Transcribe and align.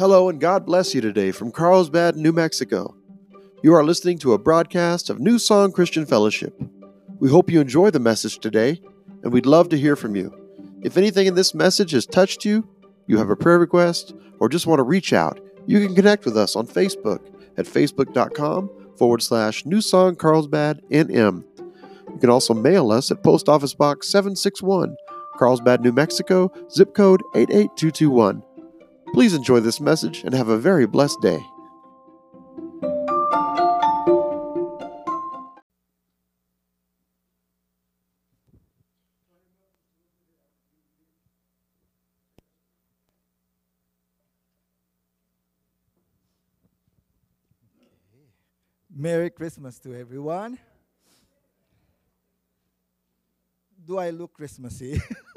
Hello 0.00 0.30
and 0.30 0.40
God 0.40 0.64
bless 0.64 0.94
you 0.94 1.02
today 1.02 1.30
from 1.30 1.52
Carlsbad, 1.52 2.16
New 2.16 2.32
Mexico. 2.32 2.96
You 3.62 3.74
are 3.74 3.84
listening 3.84 4.16
to 4.20 4.32
a 4.32 4.38
broadcast 4.38 5.10
of 5.10 5.20
New 5.20 5.38
Song 5.38 5.72
Christian 5.72 6.06
Fellowship. 6.06 6.58
We 7.18 7.28
hope 7.28 7.50
you 7.50 7.60
enjoy 7.60 7.90
the 7.90 7.98
message 7.98 8.38
today, 8.38 8.80
and 9.22 9.30
we'd 9.30 9.44
love 9.44 9.68
to 9.68 9.76
hear 9.76 9.96
from 9.96 10.16
you. 10.16 10.34
If 10.80 10.96
anything 10.96 11.26
in 11.26 11.34
this 11.34 11.54
message 11.54 11.90
has 11.90 12.06
touched 12.06 12.46
you, 12.46 12.66
you 13.08 13.18
have 13.18 13.28
a 13.28 13.36
prayer 13.36 13.58
request, 13.58 14.14
or 14.38 14.48
just 14.48 14.66
want 14.66 14.78
to 14.78 14.84
reach 14.84 15.12
out, 15.12 15.38
you 15.66 15.86
can 15.86 15.94
connect 15.94 16.24
with 16.24 16.34
us 16.34 16.56
on 16.56 16.66
Facebook 16.66 17.20
at 17.58 17.66
facebook.com 17.66 18.70
forward 18.96 19.20
slash 19.20 19.66
New 19.66 19.82
Song 19.82 20.16
Carlsbad 20.16 20.80
NM. 20.90 21.44
You 21.58 22.18
can 22.18 22.30
also 22.30 22.54
mail 22.54 22.90
us 22.90 23.10
at 23.10 23.22
Post 23.22 23.50
Office 23.50 23.74
Box 23.74 24.08
761, 24.08 24.96
Carlsbad, 25.36 25.82
New 25.82 25.92
Mexico, 25.92 26.50
zip 26.70 26.94
code 26.94 27.20
88221. 27.34 28.42
Please 29.12 29.34
enjoy 29.34 29.60
this 29.60 29.80
message 29.80 30.22
and 30.24 30.32
have 30.34 30.48
a 30.48 30.56
very 30.56 30.86
blessed 30.86 31.20
day. 31.20 31.40
Merry 48.94 49.30
Christmas 49.30 49.78
to 49.80 49.94
everyone. 49.94 50.58
Do 53.84 53.98
I 53.98 54.10
look 54.10 54.34
Christmassy? 54.34 55.00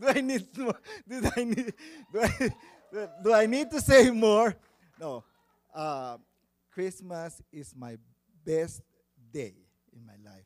do 0.00 0.08
I 0.08 0.20
need 0.20 0.46
more? 0.58 0.80
Do 1.08 1.30
I 1.36 1.44
need? 1.44 1.74
Do 2.12 2.20
I, 2.20 2.50
do 3.22 3.32
I 3.32 3.46
need 3.46 3.70
to 3.70 3.80
say 3.80 4.10
more? 4.10 4.54
No. 5.00 5.24
Uh, 5.74 6.18
Christmas 6.70 7.40
is 7.52 7.74
my 7.76 7.96
best 8.44 8.82
day 9.32 9.54
in 9.92 10.04
my 10.06 10.16
life. 10.24 10.44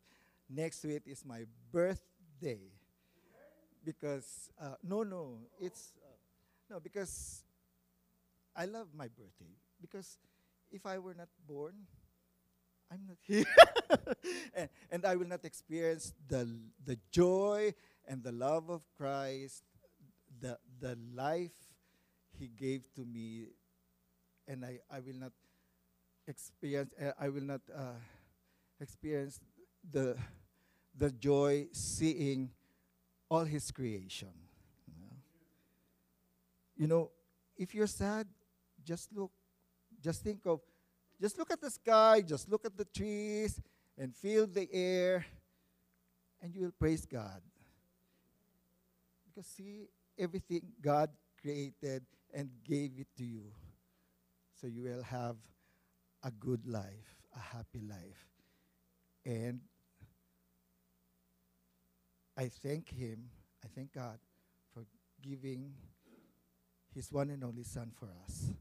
Next 0.48 0.84
week 0.84 1.02
is 1.06 1.24
my 1.24 1.44
birthday. 1.72 2.60
Because 3.84 4.50
uh, 4.60 4.74
no, 4.82 5.04
no, 5.04 5.38
it's 5.60 5.92
uh, 6.02 6.16
no 6.70 6.80
because 6.80 7.44
I 8.56 8.64
love 8.64 8.88
my 8.96 9.06
birthday 9.06 9.54
because 9.80 10.18
if 10.72 10.86
I 10.86 10.98
were 10.98 11.14
not 11.14 11.28
born, 11.46 11.74
I'm 12.90 13.06
not 13.06 13.18
here. 13.22 13.44
and, 14.54 14.68
and 14.90 15.04
I 15.04 15.16
will 15.16 15.26
not 15.28 15.44
experience 15.44 16.12
the, 16.28 16.48
the 16.84 16.98
joy 17.10 17.74
and 18.06 18.22
the 18.22 18.32
love 18.32 18.70
of 18.70 18.82
Christ, 18.96 19.62
the, 20.40 20.58
the 20.80 20.96
life 21.14 21.56
He 22.38 22.48
gave 22.48 22.82
to 22.94 23.04
me, 23.04 23.48
and 24.46 24.64
I, 24.64 24.78
I 24.90 25.00
will 25.00 25.16
not 25.16 25.32
experience, 26.26 26.92
uh, 27.00 27.12
I 27.18 27.28
will 27.28 27.42
not 27.42 27.60
uh, 27.74 27.98
experience 28.80 29.40
the, 29.90 30.16
the 30.96 31.10
joy 31.10 31.68
seeing 31.72 32.50
all 33.28 33.44
His 33.44 33.70
creation. 33.70 34.32
You 34.86 34.94
know? 35.00 35.16
you 36.76 36.86
know, 36.86 37.10
if 37.56 37.74
you're 37.74 37.86
sad, 37.86 38.26
just 38.84 39.12
look 39.12 39.32
just 40.02 40.22
think 40.22 40.46
of, 40.46 40.60
just 41.20 41.38
look 41.38 41.50
at 41.50 41.60
the 41.60 41.70
sky, 41.70 42.22
just 42.22 42.48
look 42.48 42.64
at 42.64 42.76
the 42.76 42.84
trees, 42.84 43.60
and 43.98 44.14
feel 44.14 44.46
the 44.46 44.68
air, 44.72 45.24
and 46.40 46.54
you 46.54 46.62
will 46.62 46.72
praise 46.78 47.06
God. 47.06 47.40
Because 49.36 49.50
see, 49.50 49.88
everything 50.18 50.62
God 50.80 51.10
created 51.42 52.06
and 52.32 52.48
gave 52.66 52.92
it 52.98 53.08
to 53.18 53.24
you. 53.24 53.52
So 54.58 54.66
you 54.66 54.82
will 54.82 55.02
have 55.02 55.36
a 56.24 56.30
good 56.30 56.66
life, 56.66 57.20
a 57.36 57.38
happy 57.38 57.82
life. 57.86 58.30
And 59.26 59.60
I 62.34 62.48
thank 62.48 62.88
Him, 62.88 63.28
I 63.62 63.68
thank 63.74 63.92
God 63.92 64.18
for 64.72 64.86
giving 65.22 65.74
His 66.94 67.12
one 67.12 67.28
and 67.28 67.44
only 67.44 67.64
Son 67.64 67.92
for 67.94 68.08
us 68.24 68.52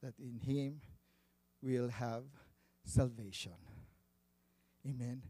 that 0.00 0.14
in 0.20 0.38
Him 0.38 0.80
we'll 1.60 1.88
have 1.88 2.22
salvation. 2.84 3.56
Amen. 4.86 5.22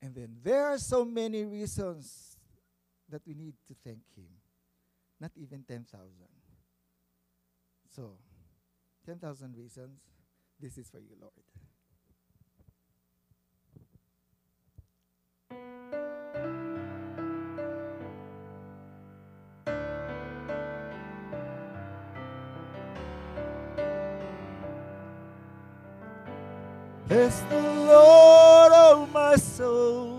And 0.00 0.14
then 0.14 0.36
there 0.42 0.64
are 0.64 0.78
so 0.78 1.04
many 1.04 1.44
reasons 1.44 2.35
that 3.08 3.22
we 3.26 3.34
need 3.34 3.54
to 3.68 3.74
thank 3.84 4.00
Him. 4.16 4.28
Not 5.20 5.32
even 5.36 5.64
10,000. 5.66 5.86
So, 7.94 8.18
10,000 9.06 9.56
reasons. 9.56 10.00
This 10.60 10.76
is 10.78 10.90
for 10.90 10.98
you, 10.98 11.16
Lord. 11.20 11.32
Bless 27.08 27.40
the 27.42 27.62
Lord, 27.62 28.72
oh 28.74 29.08
my 29.14 29.36
soul, 29.36 30.15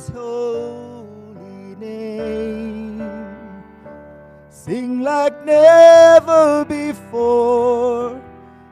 His 0.00 0.08
holy 0.08 1.74
name. 1.76 3.02
Sing 4.48 5.02
like 5.02 5.44
never 5.44 6.64
before, 6.64 8.18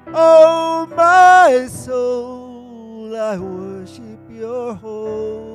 oh 0.06 0.86
my 0.96 1.66
soul, 1.68 3.14
I 3.14 3.36
worship 3.36 4.20
Your 4.30 4.72
holy. 4.74 5.47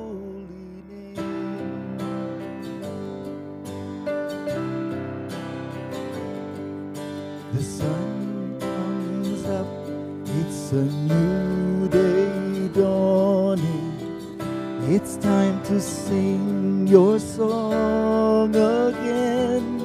It's 14.96 15.16
time 15.16 15.60
to 15.64 15.80
sing 15.80 16.86
your 16.86 17.18
song 17.18 18.54
again. 18.54 19.80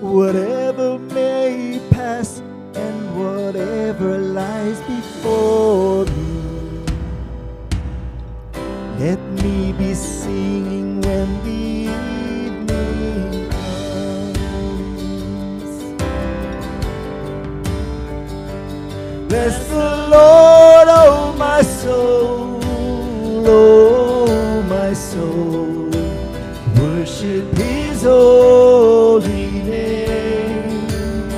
Whatever 0.00 0.98
may 0.98 1.80
pass 1.90 2.42
and 2.74 2.98
whatever 3.16 4.18
lies 4.18 4.80
before 4.80 6.04
me. 6.06 6.82
Let 8.98 9.20
me 9.40 9.72
be 9.78 9.94
singing 9.94 11.00
when 11.02 11.28
the 11.44 11.60
evening 12.42 13.48
comes. 14.42 15.72
Bless 19.28 19.56
the 19.68 19.88
Lord, 20.16 20.88
oh 20.90 21.34
my 21.38 21.62
soul, 21.62 22.37
holy 28.08 29.50
name. 29.70 31.30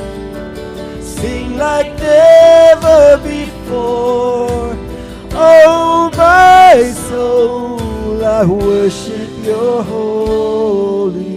Sing 1.03 1.56
like 1.56 1.92
never 1.98 3.19
before, 3.22 4.77
oh 5.33 6.10
my 6.16 6.91
soul, 7.09 8.24
I 8.24 8.44
worship 8.44 9.30
Your 9.44 9.83
holy 9.83 11.29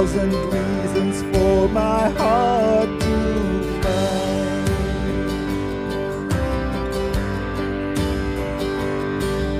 thousand 0.00 0.32
reasons 0.32 1.22
for 1.30 1.68
my 1.68 2.08
heart 2.16 2.88
to 3.00 3.16
find. 3.82 5.20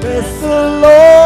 Bless 0.01 0.41
the 0.41 0.61
Lord, 0.83 1.20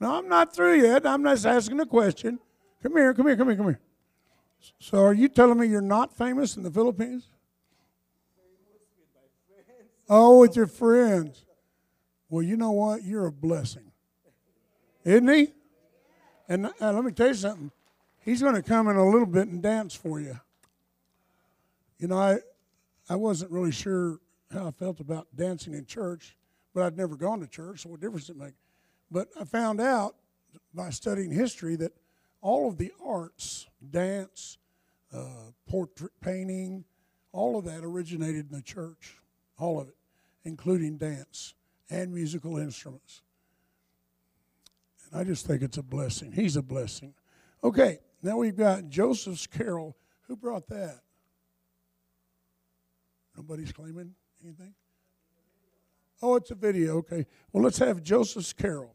No, 0.00 0.18
I'm 0.18 0.28
not 0.28 0.54
through 0.54 0.82
yet. 0.82 1.06
I'm 1.06 1.24
just 1.24 1.46
asking 1.46 1.80
a 1.80 1.86
question. 1.86 2.38
Come 2.82 2.96
here, 2.96 3.14
come 3.14 3.26
here, 3.26 3.36
come 3.36 3.48
here, 3.48 3.56
come 3.56 3.66
here. 3.66 3.80
So 4.78 4.98
are 4.98 5.14
you 5.14 5.28
telling 5.28 5.58
me 5.58 5.66
you're 5.66 5.80
not 5.80 6.16
famous 6.16 6.56
in 6.56 6.62
the 6.62 6.70
Philippines? 6.70 7.28
Oh, 10.08 10.40
with 10.40 10.56
your 10.56 10.66
friends. 10.66 11.44
Well, 12.28 12.42
you 12.42 12.56
know 12.56 12.72
what? 12.72 13.04
You're 13.04 13.26
a 13.26 13.32
blessing. 13.32 13.90
Isn't 15.04 15.28
he? 15.28 15.48
And 16.48 16.66
uh, 16.66 16.92
let 16.92 17.04
me 17.04 17.12
tell 17.12 17.28
you 17.28 17.34
something. 17.34 17.70
He's 18.20 18.42
going 18.42 18.54
to 18.54 18.62
come 18.62 18.88
in 18.88 18.96
a 18.96 19.04
little 19.04 19.26
bit 19.26 19.48
and 19.48 19.62
dance 19.62 19.94
for 19.94 20.20
you. 20.20 20.38
You 21.98 22.08
know, 22.08 22.18
I 22.18 22.38
I 23.08 23.16
wasn't 23.16 23.50
really 23.50 23.72
sure 23.72 24.18
how 24.50 24.68
I 24.68 24.70
felt 24.70 25.00
about 25.00 25.26
dancing 25.34 25.74
in 25.74 25.84
church, 25.84 26.36
but 26.72 26.82
I'd 26.82 26.96
never 26.96 27.16
gone 27.16 27.40
to 27.40 27.46
church, 27.46 27.82
so 27.82 27.90
what 27.90 28.00
difference 28.00 28.26
did 28.26 28.36
it 28.36 28.42
make? 28.42 28.54
But 29.14 29.28
I 29.40 29.44
found 29.44 29.80
out 29.80 30.16
by 30.74 30.90
studying 30.90 31.30
history 31.30 31.76
that 31.76 31.92
all 32.40 32.68
of 32.68 32.78
the 32.78 32.92
arts, 33.00 33.68
dance, 33.88 34.58
uh, 35.12 35.52
portrait 35.68 36.10
painting, 36.20 36.84
all 37.30 37.56
of 37.56 37.64
that 37.66 37.84
originated 37.84 38.50
in 38.50 38.56
the 38.56 38.60
church, 38.60 39.20
all 39.56 39.80
of 39.80 39.86
it, 39.86 39.94
including 40.42 40.96
dance 40.96 41.54
and 41.88 42.12
musical 42.12 42.58
instruments. 42.58 43.22
And 45.12 45.20
I 45.20 45.22
just 45.22 45.46
think 45.46 45.62
it's 45.62 45.78
a 45.78 45.82
blessing. 45.84 46.32
He's 46.32 46.56
a 46.56 46.62
blessing. 46.62 47.14
Okay, 47.62 48.00
now 48.20 48.38
we've 48.38 48.56
got 48.56 48.88
Joseph's 48.88 49.46
Carol. 49.46 49.96
Who 50.26 50.34
brought 50.34 50.66
that? 50.70 51.02
Nobody's 53.36 53.70
claiming 53.70 54.16
anything? 54.42 54.74
Oh, 56.20 56.34
it's 56.34 56.50
a 56.50 56.56
video. 56.56 56.96
Okay. 56.96 57.26
Well, 57.52 57.62
let's 57.62 57.78
have 57.78 58.02
Joseph's 58.02 58.52
Carol. 58.52 58.93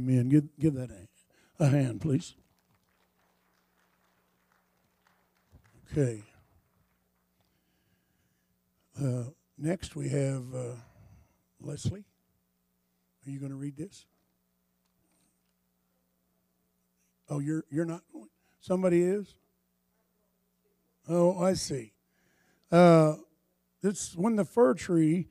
Amen. 0.00 0.30
Give, 0.30 0.44
give 0.58 0.74
that 0.74 0.88
a, 0.90 1.62
a 1.62 1.68
hand, 1.68 2.00
please. 2.00 2.34
Okay. 5.92 6.22
Uh, 8.98 9.24
next, 9.58 9.94
we 9.94 10.08
have 10.08 10.54
uh, 10.54 10.76
Leslie. 11.60 12.06
Are 13.26 13.30
you 13.30 13.38
going 13.38 13.50
to 13.50 13.58
read 13.58 13.76
this? 13.76 14.06
Oh, 17.28 17.38
you're 17.38 17.64
you're 17.70 17.84
not. 17.84 18.00
Somebody 18.60 19.02
is. 19.02 19.34
Oh, 21.08 21.38
I 21.42 21.52
see. 21.54 21.92
Uh, 22.72 23.16
it's 23.82 24.16
when 24.16 24.36
the 24.36 24.44
fir 24.46 24.72
tree 24.74 25.28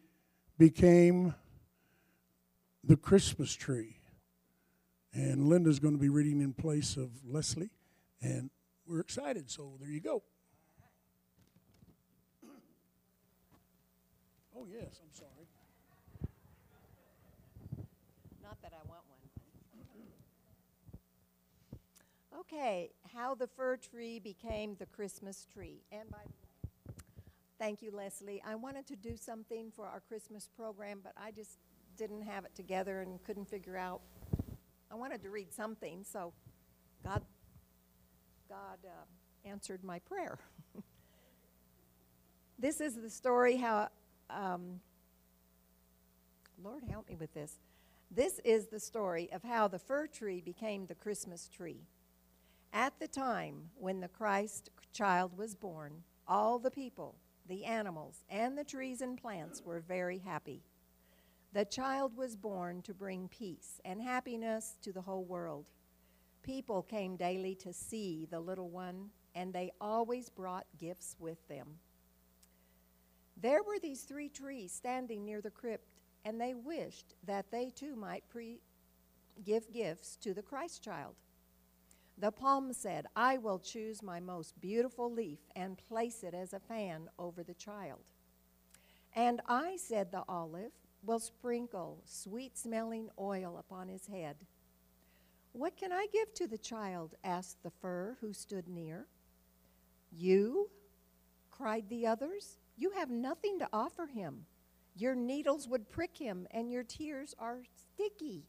became 0.60 1.34
the 2.84 2.96
Christmas 2.96 3.54
tree. 3.54 3.99
And 5.14 5.48
Linda's 5.48 5.80
going 5.80 5.96
to 5.96 6.00
be 6.00 6.10
reading 6.10 6.42
in 6.42 6.54
place 6.54 6.98
of 6.98 7.10
Leslie. 7.26 7.72
And 8.22 8.50
we're 8.86 9.00
excited, 9.00 9.50
so 9.50 9.74
there 9.80 9.90
you 9.90 10.02
go. 10.02 10.24
Oh, 14.56 14.66
yes, 14.70 15.00
I'm 15.02 15.14
sorry. 15.14 15.48
Not 18.44 18.62
that 18.62 18.74
I 18.74 18.88
want 18.90 19.04
one. 19.08 19.20
Okay, 22.42 22.90
how 23.14 23.36
the 23.36 23.48
fir 23.48 23.78
tree 23.78 24.20
became 24.20 24.76
the 24.80 24.86
Christmas 24.86 25.48
tree. 25.54 25.84
And 25.92 26.10
by 26.10 26.18
Thank 27.60 27.82
you, 27.82 27.92
Leslie. 27.92 28.42
I 28.48 28.56
wanted 28.56 28.88
to 28.88 28.96
do 28.96 29.18
something 29.18 29.70
for 29.76 29.86
our 29.86 30.00
Christmas 30.00 30.48
program, 30.56 31.02
but 31.04 31.12
I 31.18 31.32
just 31.32 31.58
didn't 31.98 32.22
have 32.22 32.46
it 32.46 32.56
together 32.56 33.02
and 33.02 33.22
couldn't 33.26 33.50
figure 33.50 33.76
out. 33.76 34.00
I 34.92 34.96
wanted 34.96 35.22
to 35.24 35.30
read 35.30 35.54
something, 35.54 36.04
so 36.04 36.34
God, 37.04 37.22
God 38.50 38.80
uh, 38.84 39.48
answered 39.48 39.84
my 39.84 40.00
prayer. 40.00 40.40
this 42.60 42.82
is 42.82 42.96
the 42.96 43.10
story 43.10 43.58
how, 43.58 43.90
um, 44.30 44.80
Lord 46.64 46.84
help 46.90 47.08
me 47.08 47.16
with 47.16 47.34
this. 47.34 47.60
This 48.10 48.40
is 48.44 48.66
the 48.68 48.80
story 48.80 49.30
of 49.32 49.44
how 49.44 49.68
the 49.68 49.78
fir 49.78 50.08
tree 50.08 50.42
became 50.42 50.88
the 50.88 50.96
Christmas 50.96 51.48
tree. 51.48 51.84
At 52.74 53.00
the 53.00 53.08
time 53.08 53.70
when 53.76 54.00
the 54.00 54.08
Christ 54.08 54.72
child 54.92 55.38
was 55.38 55.56
born, 55.56 56.04
all 56.28 56.58
the 56.58 56.72
people, 56.72 57.16
the 57.48 57.66
animals, 57.66 58.24
and 58.28 58.58
the 58.58 58.64
trees 58.64 59.02
and 59.02 59.22
plants 59.22 59.62
were 59.64 59.80
very 59.80 60.18
happy. 60.18 60.64
The 61.52 61.66
child 61.66 62.16
was 62.16 62.36
born 62.36 62.84
to 62.84 62.94
bring 62.94 63.28
peace 63.28 63.82
and 63.84 64.02
happiness 64.02 64.78
to 64.84 64.94
the 64.94 65.02
whole 65.02 65.26
world. 65.26 65.66
People 66.44 66.84
came 66.84 67.16
daily 67.16 67.56
to 67.56 67.74
see 67.74 68.28
the 68.30 68.40
little 68.40 68.70
one, 68.70 69.10
and 69.34 69.52
they 69.52 69.72
always 69.82 70.30
brought 70.30 70.68
gifts 70.78 71.16
with 71.20 71.48
them. 71.48 71.68
There 73.36 73.64
were 73.64 73.80
these 73.80 74.02
three 74.04 74.30
trees 74.30 74.72
standing 74.72 75.26
near 75.26 75.42
the 75.42 75.50
crypt, 75.50 75.88
and 76.24 76.40
they 76.40 76.54
wished 76.54 77.16
that 77.26 77.50
they 77.52 77.72
too 77.72 77.96
might 77.96 78.28
pre- 78.30 78.62
give 79.44 79.72
gifts 79.72 80.18
to 80.18 80.34
the 80.34 80.44
Christ 80.44 80.84
child. 80.84 81.16
The 82.18 82.32
palm 82.32 82.74
said, 82.74 83.08
I 83.16 83.38
will 83.38 83.60
choose 83.60 84.04
my 84.04 84.20
most 84.20 84.60
beautiful 84.60 85.12
leaf 85.12 85.40
and 85.56 85.78
place 85.78 86.22
it 86.24 86.34
as 86.34 86.54
a 86.54 86.60
fan 86.60 87.10
over 87.18 87.44
the 87.44 87.54
child. 87.54 88.12
And 89.16 89.42
I, 89.48 89.78
said 89.78 90.12
the 90.12 90.24
olive, 90.28 90.74
will 91.04 91.20
sprinkle 91.20 92.02
sweet 92.06 92.58
smelling 92.58 93.10
oil 93.20 93.58
upon 93.58 93.88
his 93.88 94.08
head. 94.08 94.36
What 95.52 95.78
can 95.78 95.92
I 95.92 96.08
give 96.12 96.34
to 96.36 96.48
the 96.48 96.58
child? 96.58 97.16
asked 97.24 97.64
the 97.64 97.72
fir 97.72 98.18
who 98.22 98.34
stood 98.34 98.68
near. 98.68 99.08
You? 100.12 100.70
cried 101.50 101.90
the 101.90 102.08
others. 102.08 102.60
You 102.78 102.92
have 102.92 103.10
nothing 103.10 103.60
to 103.60 103.70
offer 103.74 104.08
him. 104.08 104.46
Your 104.96 105.16
needles 105.16 105.68
would 105.68 105.90
prick 105.90 106.18
him, 106.18 106.48
and 106.52 106.72
your 106.72 106.84
tears 106.84 107.36
are 107.40 107.64
sticky. 107.76 108.46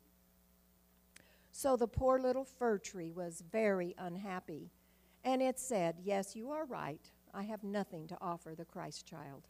So 1.53 1.77
the 1.77 1.89
poor 1.89 2.21
little 2.21 2.45
fir 2.45 2.79
tree 2.79 3.11
was 3.11 3.43
very 3.51 3.95
unhappy. 3.99 4.71
And 5.25 5.43
it 5.43 5.59
said, 5.59 5.97
Yes, 6.03 6.35
you 6.35 6.51
are 6.51 6.65
right. 6.65 7.11
I 7.35 7.43
have 7.43 7.63
nothing 7.63 8.07
to 8.09 8.19
offer 8.21 8.55
the 8.55 8.65
Christ 8.65 9.07
child. 9.07 9.49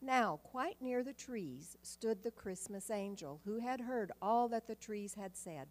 Now, 0.00 0.40
quite 0.42 0.80
near 0.80 1.02
the 1.02 1.12
trees 1.12 1.76
stood 1.82 2.22
the 2.22 2.30
Christmas 2.30 2.90
angel, 2.90 3.40
who 3.44 3.58
had 3.58 3.80
heard 3.80 4.12
all 4.20 4.48
that 4.48 4.66
the 4.66 4.74
trees 4.74 5.14
had 5.14 5.36
said. 5.36 5.68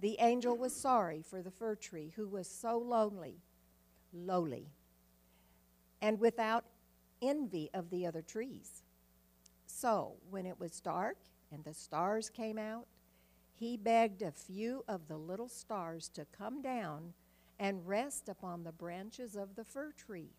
The 0.00 0.16
angel 0.20 0.56
was 0.56 0.74
sorry 0.74 1.22
for 1.22 1.42
the 1.42 1.50
fir 1.50 1.74
tree, 1.74 2.12
who 2.16 2.26
was 2.26 2.48
so 2.48 2.78
lonely, 2.78 3.42
lowly, 4.12 4.72
and 6.00 6.18
without 6.18 6.64
envy 7.20 7.70
of 7.74 7.90
the 7.90 8.06
other 8.06 8.22
trees. 8.22 8.82
So, 9.66 10.16
when 10.30 10.46
it 10.46 10.58
was 10.58 10.80
dark 10.80 11.18
and 11.52 11.62
the 11.64 11.74
stars 11.74 12.30
came 12.30 12.58
out, 12.58 12.86
he 13.52 13.76
begged 13.76 14.22
a 14.22 14.32
few 14.32 14.84
of 14.88 15.06
the 15.06 15.18
little 15.18 15.48
stars 15.48 16.08
to 16.14 16.24
come 16.24 16.62
down 16.62 17.12
and 17.58 17.86
rest 17.86 18.30
upon 18.30 18.64
the 18.64 18.72
branches 18.72 19.36
of 19.36 19.54
the 19.54 19.64
fir 19.64 19.92
tree. 19.92 20.32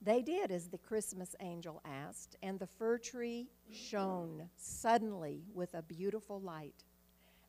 They 0.00 0.22
did 0.22 0.50
as 0.50 0.68
the 0.68 0.78
Christmas 0.78 1.34
angel 1.40 1.80
asked, 1.84 2.36
and 2.42 2.58
the 2.58 2.66
fir 2.66 2.98
tree 2.98 3.48
shone 3.70 4.48
suddenly 4.56 5.42
with 5.52 5.74
a 5.74 5.82
beautiful 5.82 6.40
light. 6.40 6.84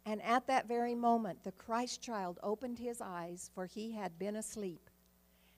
And 0.06 0.22
at 0.24 0.48
that 0.48 0.68
very 0.68 0.96
moment, 0.96 1.44
the 1.44 1.52
Christ 1.52 2.02
child 2.02 2.40
opened 2.42 2.80
his 2.80 3.02
eyes, 3.02 3.52
for 3.54 3.68
he 3.68 3.92
had 3.92 4.18
been 4.18 4.36
asleep. 4.36 4.90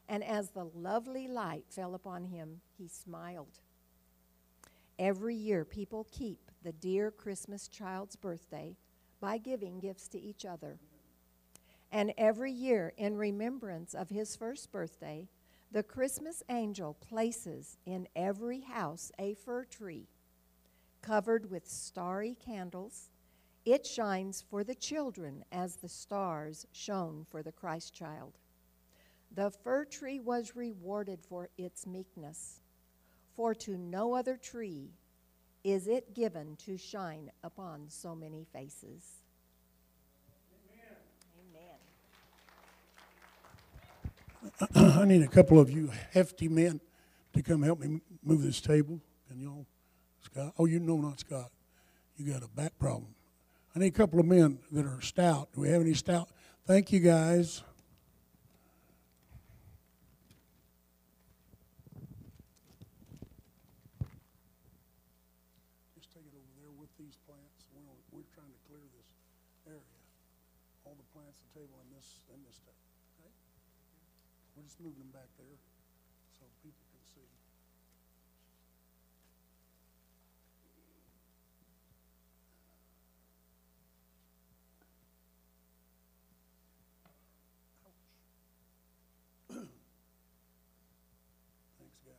And 0.10 0.24
as 0.24 0.50
the 0.50 0.66
lovely 0.76 1.28
light 1.28 1.66
fell 1.70 1.96
upon 1.96 2.26
him, 2.26 2.60
he 2.78 2.90
smiled. 2.90 3.60
Every 5.00 5.36
year, 5.36 5.64
people 5.64 6.06
keep 6.12 6.52
the 6.64 6.74
dear 6.74 7.10
Christmas 7.10 7.70
child's 7.70 8.18
birthday 8.18 8.76
by 9.22 9.38
giving 9.38 9.80
gifts 9.80 10.10
to 10.10 10.20
each 10.20 10.44
other. 10.46 10.80
And 11.92 12.14
every 12.18 12.52
year, 12.52 12.94
in 12.98 13.16
remembrance 13.16 13.94
of 13.94 14.10
his 14.10 14.36
first 14.36 14.72
birthday, 14.72 15.30
the 15.74 15.84
Christmas 15.84 16.44
angel 16.50 16.96
places 16.96 17.78
in 17.86 18.06
every 18.14 18.60
house 18.60 19.10
a 19.18 19.36
fir 19.36 19.64
tree 19.64 20.10
covered 21.02 21.50
with 21.50 21.66
starry 21.66 22.36
candles. 22.46 23.10
It 23.64 23.86
shines 23.86 24.44
for 24.50 24.66
the 24.66 24.76
children 24.76 25.46
as 25.52 25.78
the 25.78 25.88
stars 25.88 26.68
shone 26.74 27.26
for 27.30 27.42
the 27.42 27.54
Christ 27.54 27.94
child. 27.94 28.38
The 29.34 29.50
fir 29.50 29.86
tree 29.86 30.20
was 30.20 30.58
rewarded 30.58 31.22
for 31.22 31.50
its 31.58 31.88
meekness, 31.88 32.60
for 33.34 33.56
to 33.56 33.78
no 33.78 34.14
other 34.14 34.36
tree 34.36 34.92
is 35.64 35.88
it 35.88 36.14
given 36.14 36.58
to 36.58 36.76
shine 36.76 37.32
upon 37.44 37.88
so 37.88 38.14
many 38.14 38.46
faces. 38.52 39.21
I 44.76 45.06
need 45.06 45.22
a 45.22 45.28
couple 45.28 45.60
of 45.60 45.70
you 45.70 45.92
hefty 46.12 46.48
men 46.48 46.80
to 47.34 47.44
come 47.44 47.62
help 47.62 47.80
me 47.80 48.02
move 48.24 48.42
this 48.42 48.60
table. 48.62 49.00
Can 49.28 49.40
y'all, 49.40 49.66
Scott? 50.22 50.54
Oh, 50.58 50.66
you 50.66 50.80
know 50.80 50.98
not 50.98 51.20
Scott. 51.20 51.52
You 52.18 52.32
got 52.32 52.44
a 52.44 52.48
back 52.48 52.78
problem. 52.80 53.14
I 53.76 53.80
need 53.80 53.88
a 53.88 53.92
couple 53.92 54.20
of 54.20 54.26
men 54.26 54.60
that 54.72 54.86
are 54.86 55.02
stout. 55.02 55.50
Do 55.54 55.62
we 55.62 55.70
have 55.70 55.82
any 55.82 55.94
stout? 55.94 56.30
Thank 56.68 56.92
you, 56.92 57.00
guys. 57.00 57.64
Just 65.96 66.12
take 66.14 66.26
it 66.26 66.36
over 66.36 66.52
there 66.60 66.72
with 66.80 66.90
these 67.00 67.16
plants. 67.26 67.66
We're, 67.74 67.82
we're 68.12 68.28
trying 68.36 68.52
to 68.52 68.60
clear 68.68 68.82
this 68.92 69.08
area. 69.66 69.80
All 70.86 70.98
the 70.98 71.08
plants, 71.16 71.38
the 71.48 71.60
table, 71.62 71.80
and 71.80 71.90
this, 71.96 72.20
and 72.34 72.44
this 72.46 72.58
stuff. 72.60 72.76
Okay? 73.18 73.32
We're 74.56 74.64
just 74.68 74.80
moving 74.84 75.00
them 75.00 75.12
back 75.16 75.32
there 75.40 75.58
so 76.38 76.44
people 76.62 76.84
can 76.92 77.02
see. 77.08 77.24
Thanks, 91.80 92.00
guys. 92.06 92.14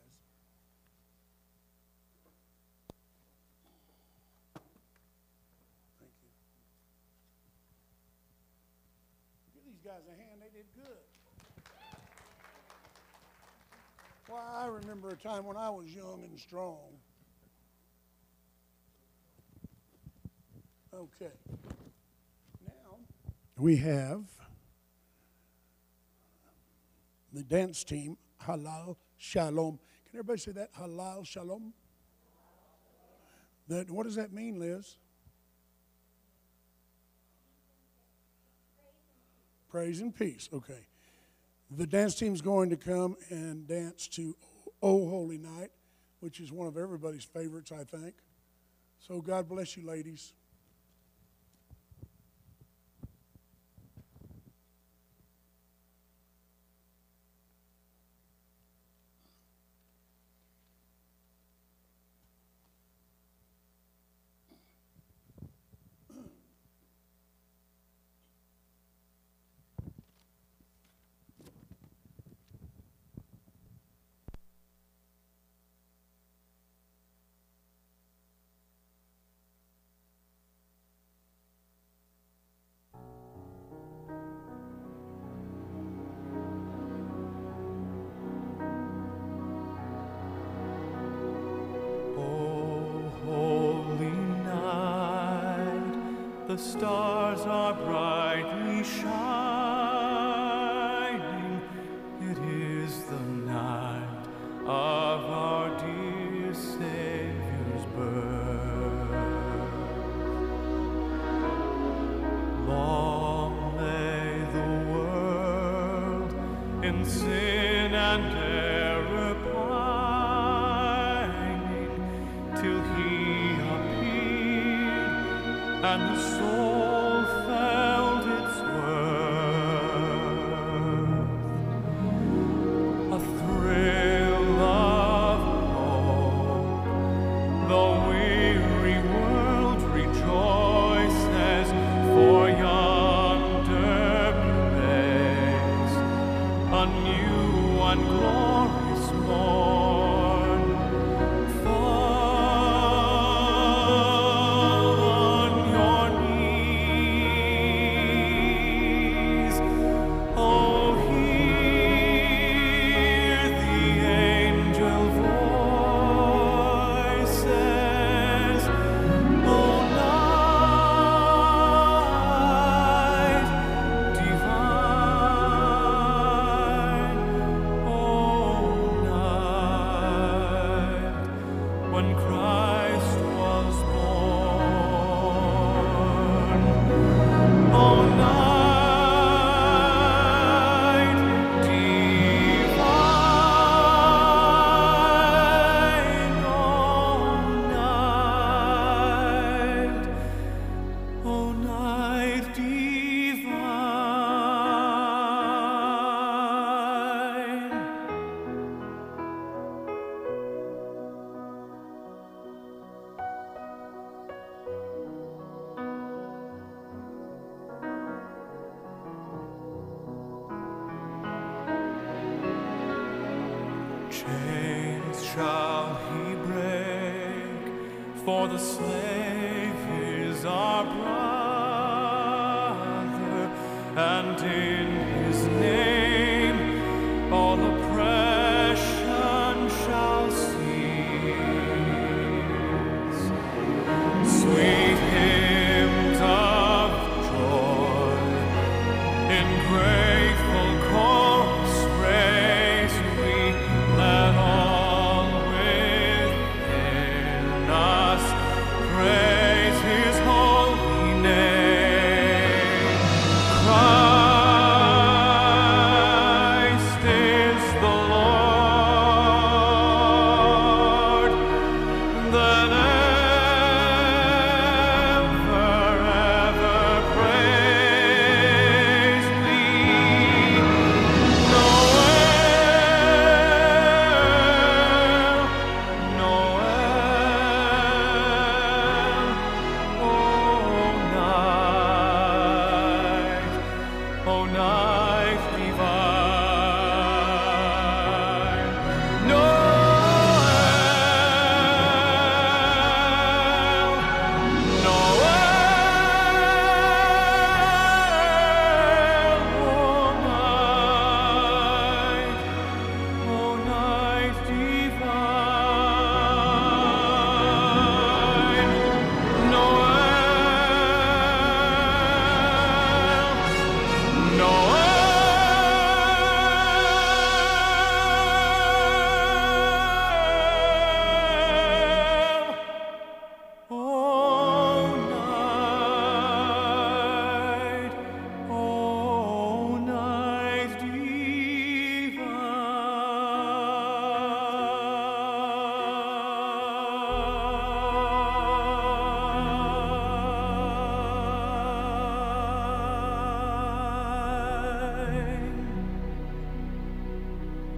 Thank 6.01 6.13
you. 6.21 6.33
Give 9.55 9.65
these 9.65 9.72
guys 9.85 10.03
a 10.07 10.17
hand, 10.17 10.41
they 10.41 10.57
did 10.57 10.67
good. 10.77 11.65
Well, 14.29 14.41
I 14.55 14.67
remember 14.67 15.09
a 15.09 15.17
time 15.17 15.45
when 15.45 15.57
I 15.57 15.71
was 15.71 15.93
young 15.93 16.23
and 16.23 16.39
strong. 16.39 16.79
Okay. 20.95 21.33
Now 22.65 22.99
we 23.57 23.77
have 23.79 24.23
the 27.33 27.43
dance 27.43 27.83
team, 27.83 28.17
Halal 28.45 28.97
Shalom. 29.17 29.81
Can 30.09 30.19
everybody 30.21 30.39
say 30.39 30.53
that? 30.53 30.73
Halal 30.75 31.27
Shalom? 31.27 31.73
That, 33.67 33.91
what 33.91 34.05
does 34.05 34.15
that 34.15 34.33
mean, 34.33 34.61
Liz? 34.61 34.97
Praise 39.73 40.03
and 40.03 40.15
peace. 40.15 40.51
Okay. 40.53 40.87
The 41.71 41.87
dance 41.87 42.15
team's 42.15 42.43
going 42.43 42.69
to 42.69 42.77
come 42.77 43.17
and 43.31 43.67
dance 43.67 44.07
to 44.09 44.37
Oh 44.83 45.09
Holy 45.09 45.39
Night, 45.39 45.71
which 46.21 46.41
is 46.41 46.53
one 46.53 46.67
of 46.67 46.77
everybody's 46.77 47.25
favorites, 47.25 47.73
I 47.73 47.85
think. 47.85 48.13
So 48.99 49.23
God 49.23 49.49
bless 49.49 49.75
you, 49.75 49.87
ladies. 49.87 50.35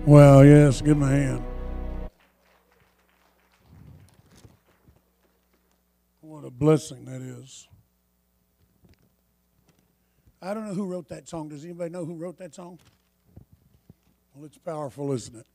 Well, 0.06 0.44
yes, 0.44 0.82
give 0.82 0.98
him 0.98 1.02
a 1.02 1.08
hand. 1.08 1.42
What 6.20 6.44
a 6.44 6.50
blessing 6.50 7.06
that 7.06 7.22
is. 7.22 7.66
I 10.42 10.52
don't 10.52 10.66
know 10.66 10.74
who 10.74 10.84
wrote 10.84 11.08
that 11.08 11.26
song. 11.26 11.48
Does 11.48 11.64
anybody 11.64 11.88
know 11.88 12.04
who 12.04 12.16
wrote 12.16 12.36
that 12.36 12.54
song? 12.54 12.78
Well, 14.34 14.44
it's 14.44 14.58
powerful, 14.58 15.10
isn't 15.12 15.36
it? 15.36 15.46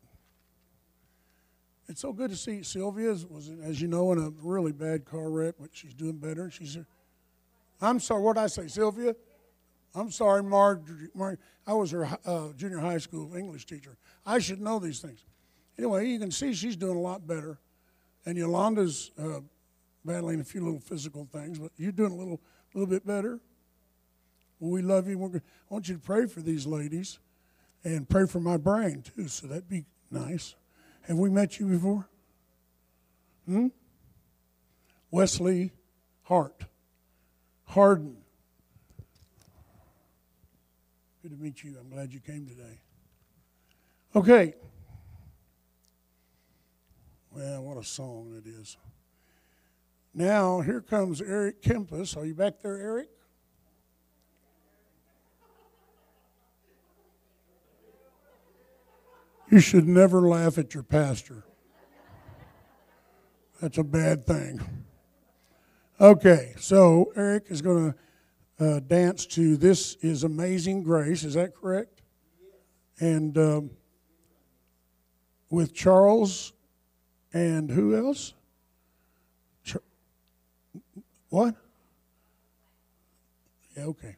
It's 1.87 2.01
so 2.01 2.11
good 2.11 2.31
to 2.31 2.35
see 2.35 2.63
Sylvia 2.63 3.15
was, 3.29 3.51
as 3.63 3.79
you 3.79 3.87
know, 3.87 4.11
in 4.13 4.17
a 4.17 4.31
really 4.41 4.71
bad 4.71 5.05
car 5.05 5.29
wreck, 5.29 5.55
but 5.59 5.69
she's 5.73 5.93
doing 5.93 6.17
better. 6.17 6.49
She's. 6.49 6.75
I'm 7.79 7.99
sorry. 7.99 8.23
What 8.23 8.35
did 8.35 8.41
I 8.41 8.47
say, 8.47 8.67
Sylvia? 8.67 9.15
I'm 9.95 10.11
sorry, 10.11 10.43
Marjorie. 10.43 11.09
Mar- 11.13 11.39
I 11.65 11.73
was 11.73 11.91
her 11.91 12.07
uh, 12.25 12.49
junior 12.55 12.79
high 12.79 12.97
school 12.97 13.35
English 13.35 13.65
teacher. 13.65 13.97
I 14.25 14.39
should 14.39 14.61
know 14.61 14.79
these 14.79 14.99
things. 14.99 15.25
Anyway, 15.77 16.07
you 16.07 16.19
can 16.19 16.31
see 16.31 16.53
she's 16.53 16.75
doing 16.75 16.97
a 16.97 17.01
lot 17.01 17.25
better, 17.25 17.59
and 18.25 18.37
Yolanda's 18.37 19.11
uh, 19.17 19.39
battling 20.03 20.41
a 20.41 20.43
few 20.43 20.63
little 20.63 20.79
physical 20.79 21.27
things, 21.31 21.57
but 21.57 21.71
you're 21.77 21.91
doing 21.91 22.11
a 22.11 22.15
little, 22.15 22.41
little 22.73 22.87
bit 22.87 23.05
better. 23.05 23.39
We 24.59 24.81
love 24.81 25.07
you. 25.07 25.17
We're, 25.17 25.37
I 25.37 25.41
want 25.69 25.87
you 25.87 25.95
to 25.95 26.01
pray 26.01 26.25
for 26.25 26.41
these 26.41 26.67
ladies, 26.67 27.19
and 27.83 28.07
pray 28.07 28.25
for 28.25 28.39
my 28.39 28.57
brain 28.57 29.03
too. 29.03 29.27
So 29.27 29.47
that'd 29.47 29.69
be 29.69 29.85
nice. 30.11 30.55
Have 31.03 31.17
we 31.17 31.29
met 31.29 31.59
you 31.59 31.67
before? 31.67 32.07
Hmm. 33.45 33.67
Wesley 35.11 35.71
Hart, 36.23 36.65
Harden. 37.65 38.17
Good 41.21 41.31
to 41.31 41.37
meet 41.37 41.63
you. 41.63 41.75
I'm 41.79 41.89
glad 41.89 42.13
you 42.13 42.21
came 42.21 42.47
today. 42.47 42.79
Okay. 44.15 44.53
Well, 47.35 47.61
what 47.63 47.77
a 47.77 47.83
song 47.83 48.33
it 48.37 48.47
is. 48.47 48.77
Now, 50.13 50.61
here 50.61 50.81
comes 50.81 51.21
Eric 51.21 51.61
Kempis. 51.61 52.15
Are 52.15 52.25
you 52.25 52.33
back 52.33 52.61
there, 52.61 52.77
Eric? 52.77 53.09
You 59.49 59.59
should 59.59 59.87
never 59.87 60.21
laugh 60.21 60.57
at 60.57 60.73
your 60.73 60.83
pastor. 60.83 61.43
That's 63.61 63.77
a 63.77 63.83
bad 63.83 64.25
thing. 64.25 64.85
Okay, 65.99 66.53
so 66.57 67.11
Eric 67.15 67.45
is 67.49 67.61
going 67.61 67.91
to 67.91 67.97
uh, 68.59 68.79
dance 68.81 69.25
to 69.25 69.57
This 69.57 69.95
is 70.01 70.23
Amazing 70.23 70.83
Grace. 70.83 71.23
Is 71.23 71.35
that 71.35 71.55
correct? 71.55 72.01
And 72.99 73.37
um, 73.37 73.69
with 75.49 75.73
Charles 75.73 76.53
and 77.33 77.69
who 77.69 77.95
else? 77.95 78.33
What? 81.29 81.55
Yeah, 83.77 83.83
okay. 83.83 84.15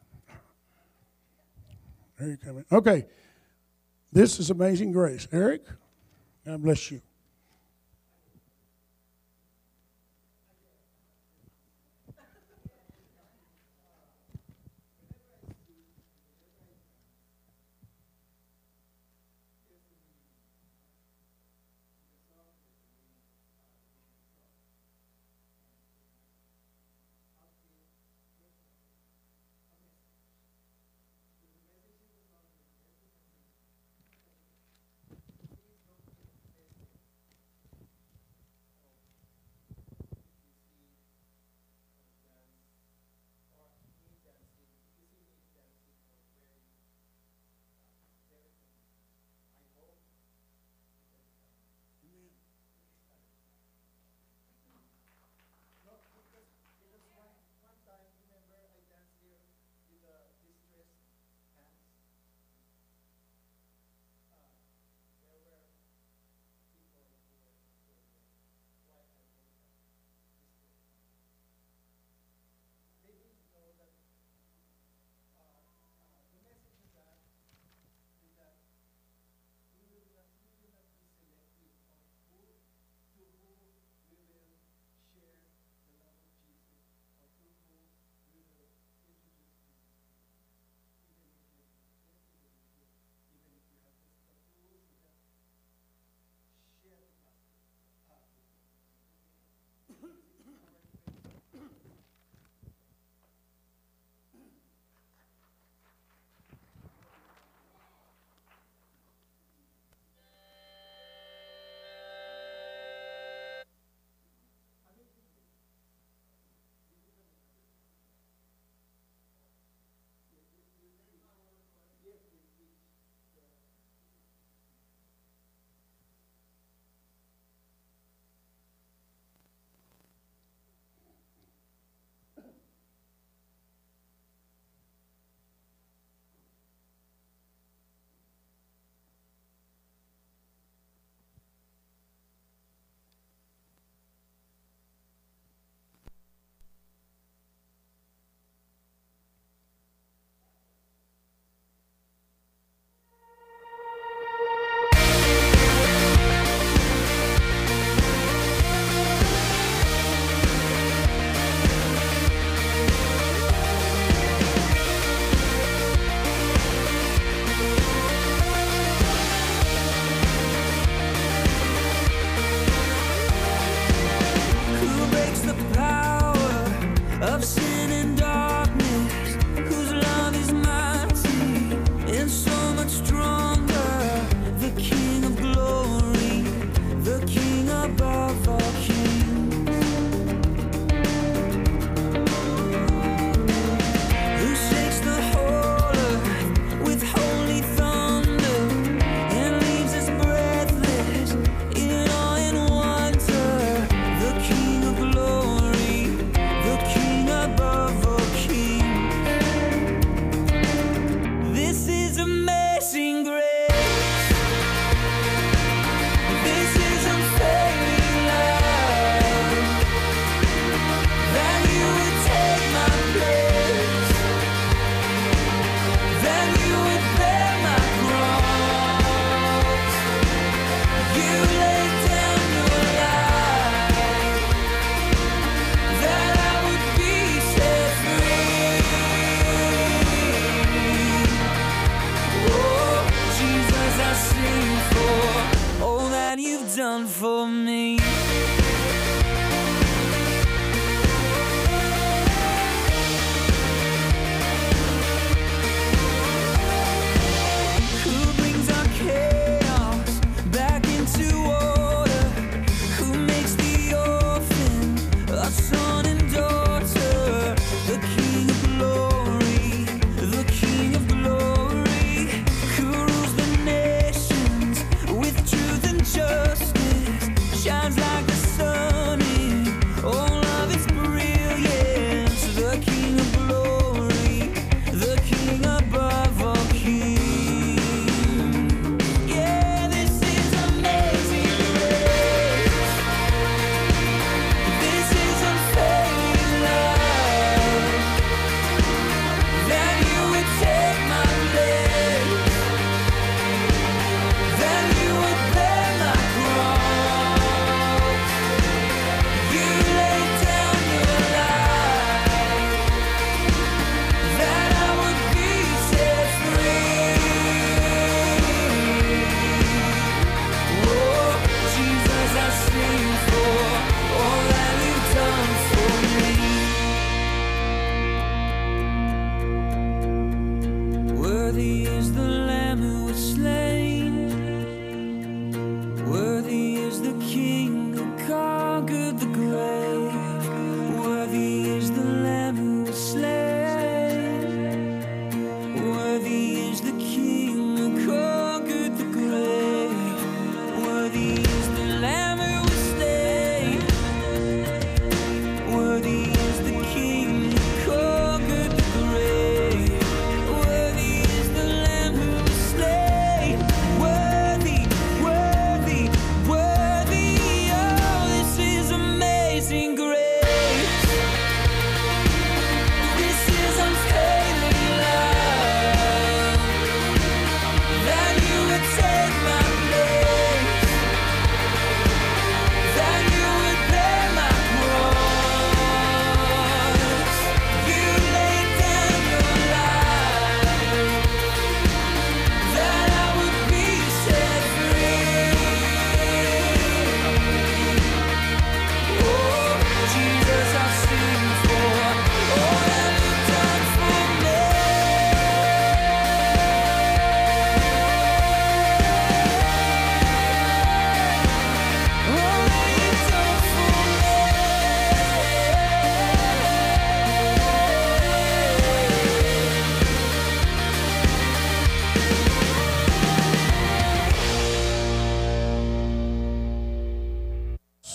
There 2.18 2.28
you 2.30 2.36
come 2.38 2.58
in. 2.58 2.64
Okay. 2.72 3.06
This 4.10 4.40
is 4.40 4.50
Amazing 4.50 4.92
Grace. 4.92 5.28
Eric, 5.30 5.62
God 6.46 6.62
bless 6.62 6.90
you. 6.90 7.02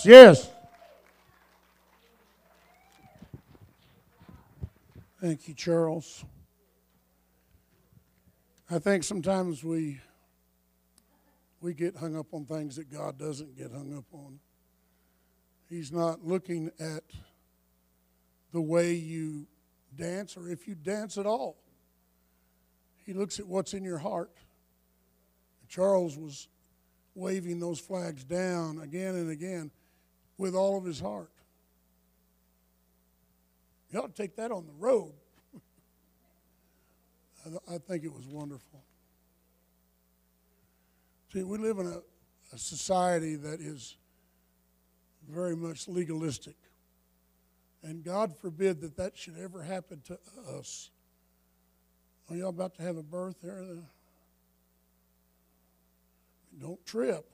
Yes. 0.08 0.50
Thank 5.20 5.48
you, 5.48 5.54
Charles. 5.54 6.24
I 8.70 8.78
think 8.78 9.04
sometimes 9.04 9.62
we 9.62 10.00
we 11.60 11.74
get 11.74 11.96
hung 11.96 12.16
up 12.16 12.32
on 12.32 12.46
things 12.46 12.76
that 12.76 12.90
God 12.90 13.18
doesn't 13.18 13.56
get 13.56 13.72
hung 13.72 13.96
up 13.96 14.04
on. 14.12 14.38
He's 15.68 15.92
not 15.92 16.24
looking 16.24 16.70
at 16.78 17.02
the 18.52 18.60
way 18.62 18.94
you 18.94 19.46
dance 19.94 20.36
or 20.36 20.48
if 20.48 20.66
you 20.66 20.74
dance 20.74 21.18
at 21.18 21.26
all. 21.26 21.56
He 23.04 23.12
looks 23.12 23.38
at 23.38 23.46
what's 23.46 23.74
in 23.74 23.84
your 23.84 23.98
heart. 23.98 24.30
Charles 25.68 26.16
was 26.16 26.48
waving 27.14 27.58
those 27.60 27.80
flags 27.80 28.24
down 28.24 28.78
again 28.80 29.14
and 29.14 29.30
again 29.30 29.70
with 30.38 30.54
all 30.54 30.78
of 30.78 30.84
his 30.84 31.00
heart. 31.00 31.30
You 33.90 34.00
ought 34.00 34.14
to 34.14 34.22
take 34.22 34.36
that 34.36 34.50
on 34.50 34.66
the 34.66 34.72
road. 34.78 35.12
I, 37.46 37.74
I 37.74 37.78
think 37.78 38.04
it 38.04 38.12
was 38.12 38.26
wonderful. 38.26 38.82
See, 41.32 41.42
we 41.42 41.58
live 41.58 41.78
in 41.78 41.86
a, 41.86 42.00
a 42.54 42.58
society 42.58 43.34
that 43.36 43.60
is 43.60 43.96
very 45.28 45.56
much 45.56 45.88
legalistic. 45.88 46.56
And 47.82 48.02
God 48.02 48.36
forbid 48.36 48.80
that 48.80 48.96
that 48.96 49.16
should 49.16 49.38
ever 49.38 49.62
happen 49.62 50.00
to 50.06 50.18
us. 50.56 50.90
Are 52.30 52.36
y'all 52.36 52.48
about 52.48 52.74
to 52.76 52.82
have 52.82 52.96
a 52.96 53.02
birth 53.02 53.36
there? 53.42 53.64
Don't 56.60 56.84
trip. 56.84 57.24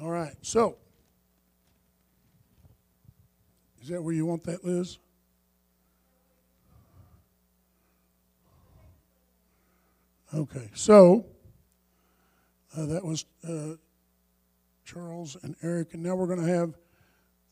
All 0.00 0.10
right, 0.10 0.34
so 0.42 0.76
is 3.82 3.88
that 3.88 4.00
where 4.00 4.14
you 4.14 4.26
want 4.26 4.44
that, 4.44 4.64
Liz? 4.64 4.98
Okay, 10.32 10.70
so 10.72 11.26
uh, 12.76 12.86
that 12.86 13.04
was 13.04 13.24
uh, 13.48 13.74
Charles 14.84 15.36
and 15.42 15.56
Eric, 15.62 15.94
and 15.94 16.02
now 16.02 16.14
we're 16.14 16.26
going 16.26 16.46
to 16.46 16.52
have 16.52 16.74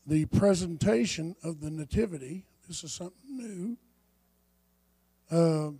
the 0.05 0.23
presentation 0.25 1.35
of 1.43 1.59
the 1.59 1.69
Nativity. 1.69 2.45
This 2.67 2.83
is 2.85 2.93
something 2.93 3.17
new. 3.27 3.77
Uh, 5.29 5.71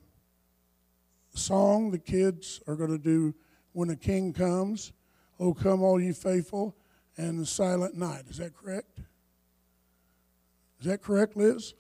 song 1.33 1.91
the 1.91 1.99
kids 1.99 2.61
are 2.67 2.75
going 2.75 2.89
to 2.89 2.97
do 2.97 3.33
when 3.71 3.89
a 3.89 3.95
king 3.95 4.33
comes. 4.33 4.91
Oh, 5.39 5.53
come, 5.53 5.83
all 5.83 6.01
you 6.01 6.13
faithful, 6.13 6.75
and 7.17 7.39
the 7.39 7.45
silent 7.45 7.95
night. 7.95 8.23
Is 8.29 8.37
that 8.37 8.55
correct? 8.55 8.99
Is 10.79 10.87
that 10.87 11.01
correct, 11.01 11.35
Liz? 11.35 11.73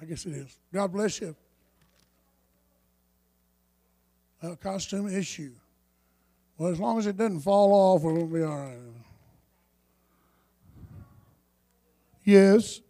I 0.00 0.04
guess 0.04 0.26
it 0.26 0.32
is. 0.32 0.58
God 0.72 0.92
bless 0.92 1.20
you. 1.20 1.34
A 4.42 4.54
costume 4.54 5.08
issue. 5.08 5.52
Well, 6.56 6.70
as 6.70 6.78
long 6.78 6.98
as 6.98 7.06
it 7.06 7.16
doesn't 7.16 7.40
fall 7.40 7.72
off, 7.72 8.02
we'll 8.02 8.26
be 8.26 8.42
all 8.42 8.56
right. 8.56 8.76
Yes. 12.24 12.80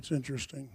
That's 0.00 0.12
interesting. 0.12 0.66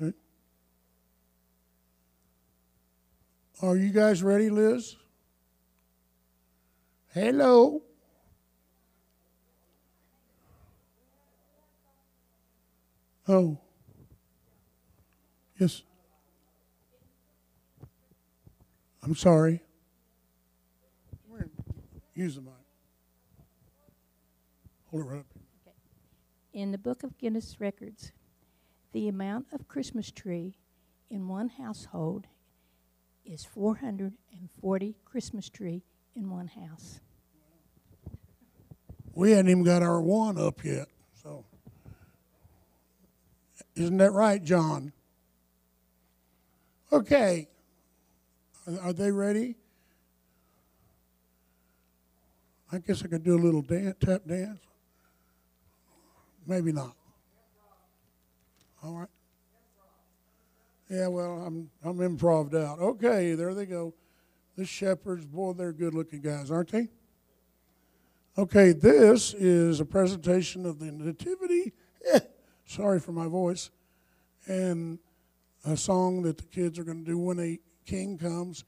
Okay. 0.00 0.12
Are 3.60 3.76
you 3.76 3.90
guys 3.90 4.22
ready, 4.22 4.48
Liz? 4.48 4.94
Hello. 7.12 7.82
Oh. 13.26 13.58
Yes. 15.58 15.82
I'm 19.08 19.14
sorry. 19.14 19.62
Use 22.14 22.34
the 22.34 22.42
mic. 22.42 22.52
Hold 24.90 25.04
it 25.04 25.06
right 25.06 25.20
up. 25.20 25.26
Okay. 25.66 25.76
In 26.52 26.72
the 26.72 26.78
Book 26.78 27.02
of 27.02 27.16
Guinness 27.16 27.58
Records, 27.58 28.12
the 28.92 29.08
amount 29.08 29.46
of 29.50 29.66
Christmas 29.66 30.10
tree 30.10 30.58
in 31.08 31.26
one 31.26 31.48
household 31.48 32.26
is 33.24 33.46
440 33.46 34.96
Christmas 35.06 35.48
tree 35.48 35.84
in 36.14 36.28
one 36.28 36.48
house. 36.48 37.00
We 39.14 39.30
hadn't 39.30 39.50
even 39.50 39.64
got 39.64 39.82
our 39.82 40.02
one 40.02 40.36
up 40.36 40.62
yet. 40.62 40.88
So, 41.22 41.46
isn't 43.74 43.96
that 43.96 44.12
right, 44.12 44.44
John? 44.44 44.92
Okay. 46.92 47.48
Are- 48.68 48.88
Are 48.88 48.92
they 48.92 49.10
ready? 49.10 49.56
I 52.70 52.78
guess 52.78 53.02
I 53.02 53.08
could 53.08 53.24
do 53.24 53.34
a 53.36 53.40
little 53.42 53.62
dance, 53.62 53.96
tap 54.00 54.22
dance. 54.26 54.60
Maybe 56.46 56.72
not. 56.72 56.94
All 58.82 58.94
right. 58.94 59.08
Yeah, 60.90 61.08
well, 61.08 61.42
I'm 61.46 61.70
I'm 61.82 62.00
improved 62.00 62.54
out. 62.54 62.78
Okay, 62.78 63.34
there 63.34 63.54
they 63.54 63.66
go. 63.66 63.94
The 64.56 64.64
shepherds, 64.64 65.24
boy, 65.24 65.52
they're 65.52 65.72
good-looking 65.72 66.20
guys, 66.20 66.50
aren't 66.50 66.70
they? 66.72 66.88
Okay, 68.36 68.72
this 68.72 69.34
is 69.34 69.80
a 69.80 69.84
presentation 69.84 70.64
of 70.66 70.78
the 70.78 70.90
Nativity. 70.90 71.72
Eh, 72.12 72.20
sorry 72.66 73.00
for 73.00 73.12
my 73.12 73.26
voice. 73.26 73.70
And 74.46 74.98
a 75.64 75.76
song 75.76 76.22
that 76.22 76.38
the 76.38 76.44
kids 76.44 76.78
are 76.78 76.84
going 76.84 77.04
to 77.04 77.10
do 77.10 77.18
when 77.18 77.38
a 77.40 77.58
king 77.88 78.18
comes. 78.18 78.64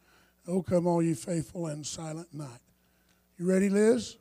Oh, 0.48 0.62
come, 0.62 0.86
all 0.86 1.02
you 1.02 1.14
faithful 1.14 1.66
and 1.66 1.86
silent 1.86 2.32
night. 2.32 2.60
You 3.38 3.46
ready, 3.46 3.68
Liz? 3.68 4.16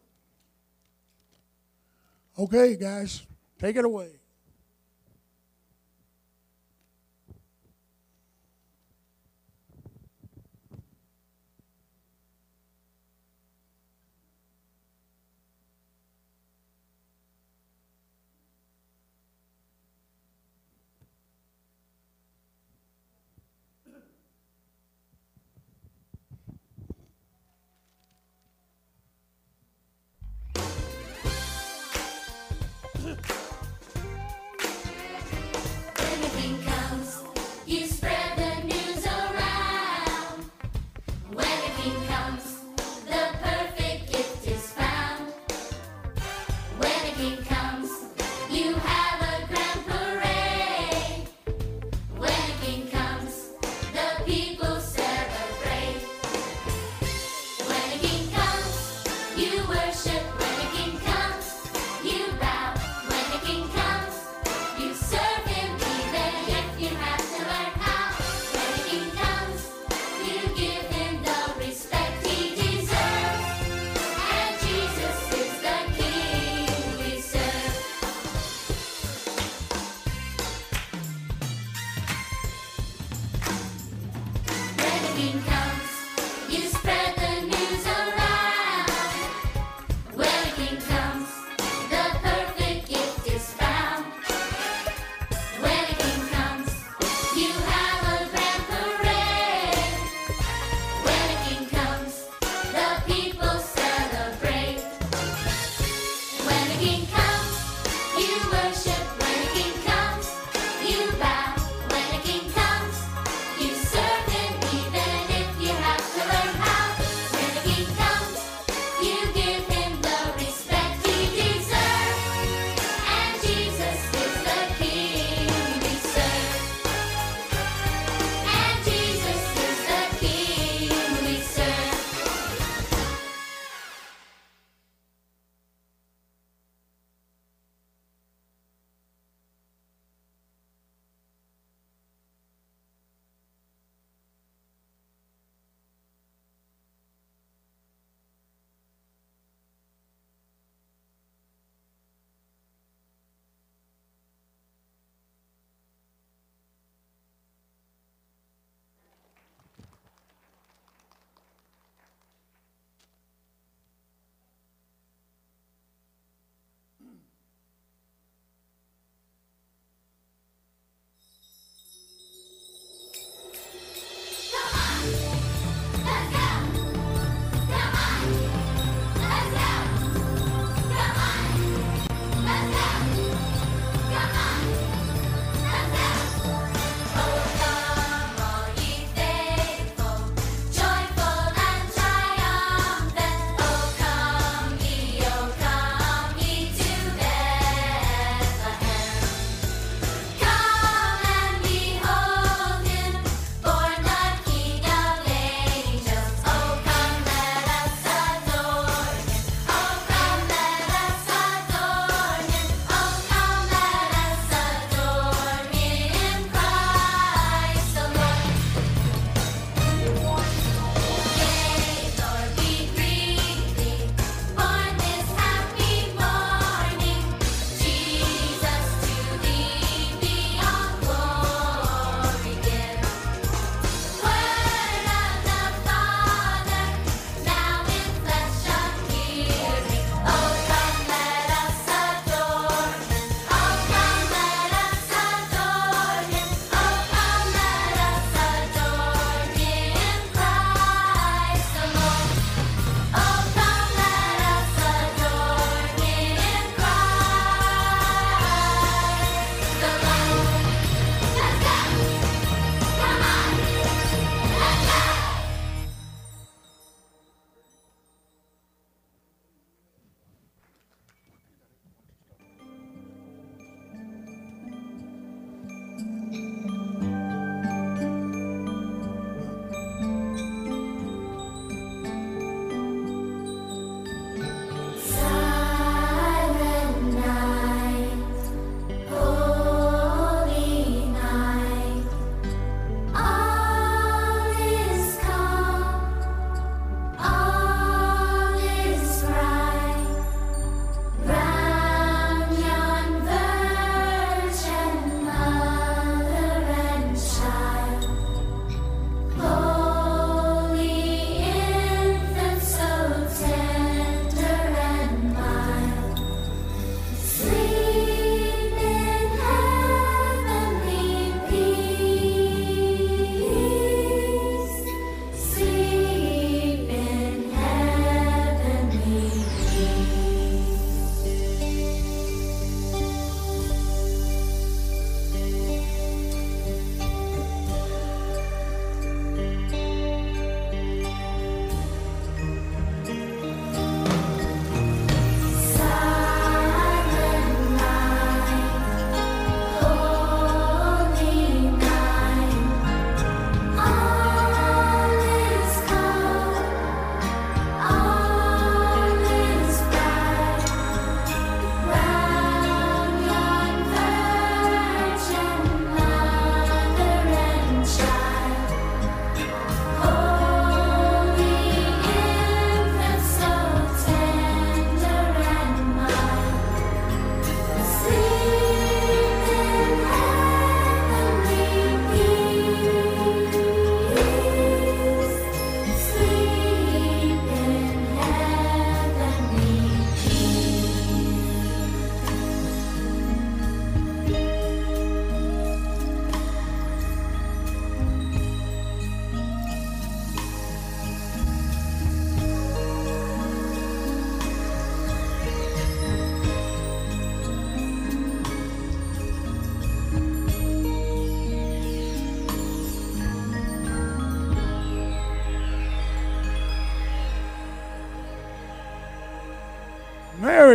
Okay, 2.37 2.75
guys, 2.75 3.25
take 3.57 3.77
it 3.77 3.85
away. 3.85 4.18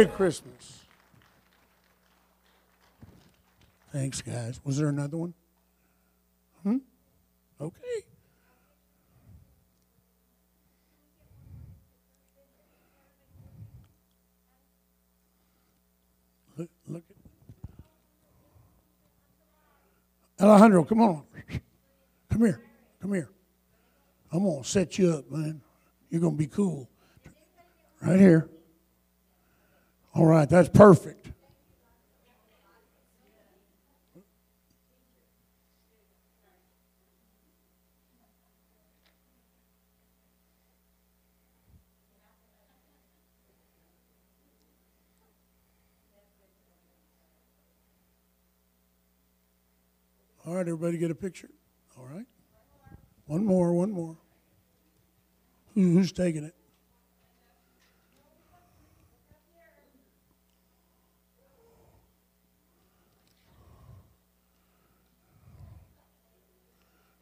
Merry 0.04 0.16
Christmas. 0.16 0.84
Thanks, 3.90 4.20
guys. 4.20 4.60
Was 4.64 4.76
there 4.76 4.88
another 4.88 5.16
one? 5.16 5.32
Hmm? 6.62 6.76
Okay. 7.58 7.78
Look, 16.58 16.68
look 16.86 17.02
at 20.38 20.44
Alejandro, 20.44 20.84
come 20.84 21.00
on. 21.00 21.22
Come 22.30 22.40
here. 22.40 22.60
Come 23.00 23.14
here. 23.14 23.30
I'm 24.30 24.42
going 24.42 24.62
to 24.62 24.68
set 24.68 24.98
you 24.98 25.14
up, 25.14 25.30
man. 25.30 25.62
You're 26.10 26.20
going 26.20 26.34
to 26.34 26.38
be 26.38 26.48
cool. 26.48 26.90
Right 28.02 28.20
here. 28.20 28.50
All 30.14 30.26
right, 30.26 30.48
that's 30.48 30.68
perfect. 30.68 31.24
All 50.46 50.54
right, 50.54 50.60
everybody 50.60 50.98
get 50.98 51.10
a 51.10 51.14
picture. 51.14 51.48
All 51.98 52.04
right. 52.04 52.26
One 53.26 53.44
more, 53.44 53.72
one 53.72 53.90
more. 53.90 54.16
Who's 55.74 56.12
taking 56.12 56.44
it? 56.44 56.54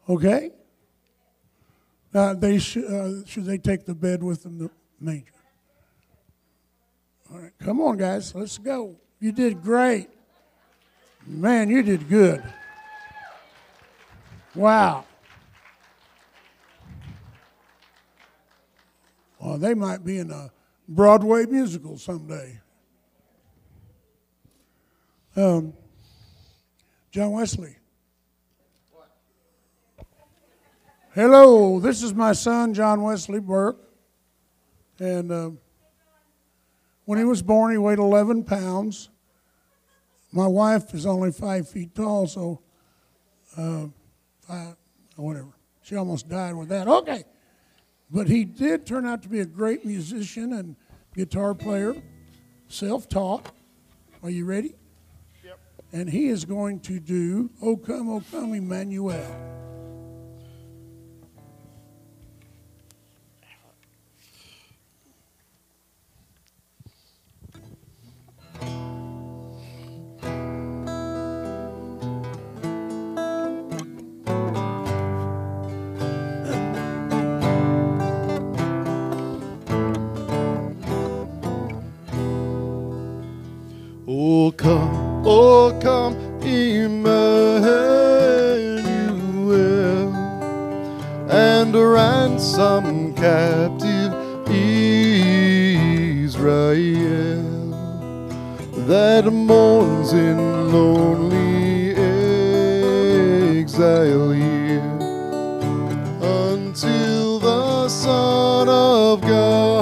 Okay. 0.09 0.51
Now 2.13 2.33
they 2.33 2.59
should 2.59 2.85
uh, 2.85 3.25
should 3.25 3.45
they 3.45 3.57
take 3.57 3.85
the 3.85 3.95
bed 3.95 4.21
with 4.21 4.43
them, 4.43 4.59
the 4.59 4.69
manger? 4.99 5.31
All 7.31 7.39
right, 7.39 7.51
come 7.59 7.81
on, 7.81 7.97
guys, 7.97 8.35
let's 8.35 8.57
go. 8.57 8.95
You 9.19 9.31
did 9.31 9.63
great, 9.63 10.09
man. 11.25 11.69
You 11.69 11.81
did 11.81 12.07
good. 12.07 12.43
Wow. 14.53 15.05
Well, 19.39 19.57
they 19.57 19.73
might 19.73 20.05
be 20.05 20.19
in 20.19 20.29
a 20.29 20.51
Broadway 20.87 21.45
musical 21.45 21.97
someday. 21.97 22.59
Um, 25.35 25.73
John 27.11 27.31
Wesley. 27.31 27.77
Hello, 31.15 31.79
this 31.79 32.01
is 32.01 32.11
my 32.15 32.33
son, 32.33 32.73
John 32.73 33.03
Wesley 33.03 33.39
Burke. 33.39 33.77
And 34.97 35.31
uh, 35.31 35.51
when 37.05 37.19
he 37.19 37.23
was 37.23 37.43
born, 37.43 37.71
he 37.71 37.77
weighed 37.77 37.99
11 37.99 38.45
pounds. 38.45 39.11
My 40.31 40.47
wife 40.47 40.91
is 40.95 41.05
only 41.05 41.31
five 41.31 41.69
feet 41.69 41.93
tall, 41.93 42.25
so 42.25 42.61
uh, 43.55 43.85
five, 44.41 44.75
whatever. 45.15 45.49
She 45.83 45.95
almost 45.95 46.29
died 46.29 46.55
with 46.55 46.69
that. 46.69 46.87
Okay. 46.87 47.25
But 48.09 48.27
he 48.27 48.43
did 48.43 48.87
turn 48.87 49.05
out 49.05 49.21
to 49.21 49.29
be 49.29 49.39
a 49.39 49.45
great 49.45 49.85
musician 49.85 50.53
and 50.53 50.75
guitar 51.15 51.53
player, 51.53 51.93
self 52.69 53.07
taught. 53.07 53.51
Are 54.23 54.31
you 54.31 54.45
ready? 54.45 54.73
Yep. 55.45 55.59
And 55.91 56.09
he 56.09 56.29
is 56.29 56.43
going 56.43 56.79
to 56.79 56.99
do 56.99 57.51
O 57.61 57.77
Come, 57.77 58.09
O 58.09 58.23
Come, 58.31 58.55
Emmanuel. 58.55 59.52
Oh, 84.15 84.51
come, 84.51 85.23
oh, 85.25 85.75
come, 85.81 86.13
Emmanuel, 86.43 87.33
and 91.31 91.73
ransom 91.73 93.15
captive 93.15 94.13
Israel 96.21 96.61
that 98.85 99.25
mourns 99.33 100.13
in 100.13 100.71
lonely 100.71 101.95
exile 103.57 104.29
here 104.29 104.99
until 106.21 107.39
the 107.39 107.89
Son 107.89 108.69
of 108.69 109.21
God 109.21 109.72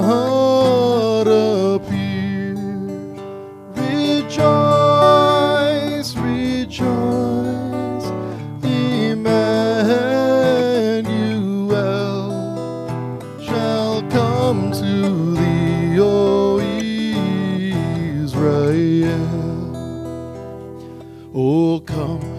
come, 21.86 22.31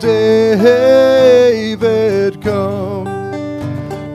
David, 0.00 1.80
come 2.40 3.08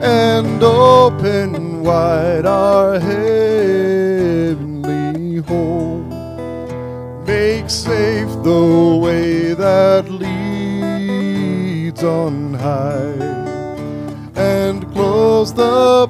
and 0.02 0.62
open 0.62 1.82
wide 1.82 2.46
our 2.46 2.98
heavenly 2.98 4.22
home. 5.42 6.08
Make 7.26 7.68
safe 7.68 8.30
the 8.42 8.98
way 9.02 9.52
that 9.52 10.08
leads 10.08 12.02
on 12.02 12.54
high, 12.54 13.18
and 14.34 14.90
close 14.92 15.52
the 15.52 16.03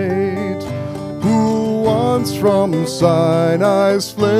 might, 0.00 0.62
who 1.22 1.82
once 1.82 2.36
from 2.36 2.86
Sinai's 2.86 4.10
flaming 4.10 4.34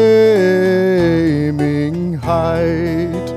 height 2.15 3.35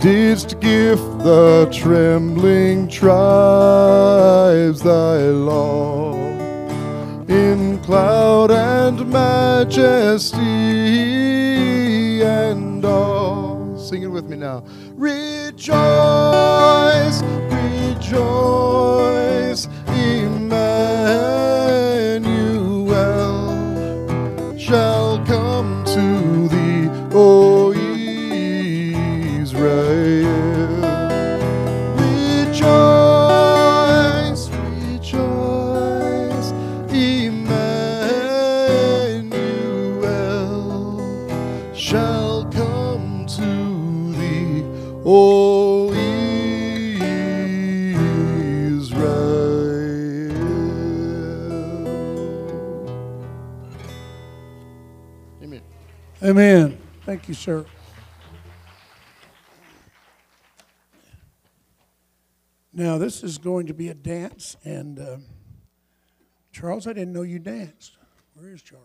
didst 0.00 0.60
give 0.60 0.98
the 1.18 1.68
trembling 1.72 2.88
tribes 2.88 4.80
thy 4.82 5.28
law 5.28 6.12
in 7.28 7.78
cloud 7.82 8.50
and 8.50 9.08
majesty 9.10 10.40
and 12.22 12.84
awe. 12.84 13.78
Sing 13.78 14.02
it 14.02 14.08
with 14.08 14.28
me 14.28 14.36
now. 14.36 14.62
Rejoice, 14.94 15.82
rejoice, 18.04 19.68
Thank 57.24 57.38
you, 57.38 57.42
sir. 57.42 57.64
Now, 62.74 62.98
this 62.98 63.24
is 63.24 63.38
going 63.38 63.66
to 63.68 63.72
be 63.72 63.88
a 63.88 63.94
dance, 63.94 64.58
and 64.62 64.98
uh, 64.98 65.16
Charles, 66.52 66.86
I 66.86 66.92
didn't 66.92 67.14
know 67.14 67.22
you 67.22 67.38
danced. 67.38 67.96
Where 68.34 68.52
is 68.52 68.60
Charles? 68.60 68.84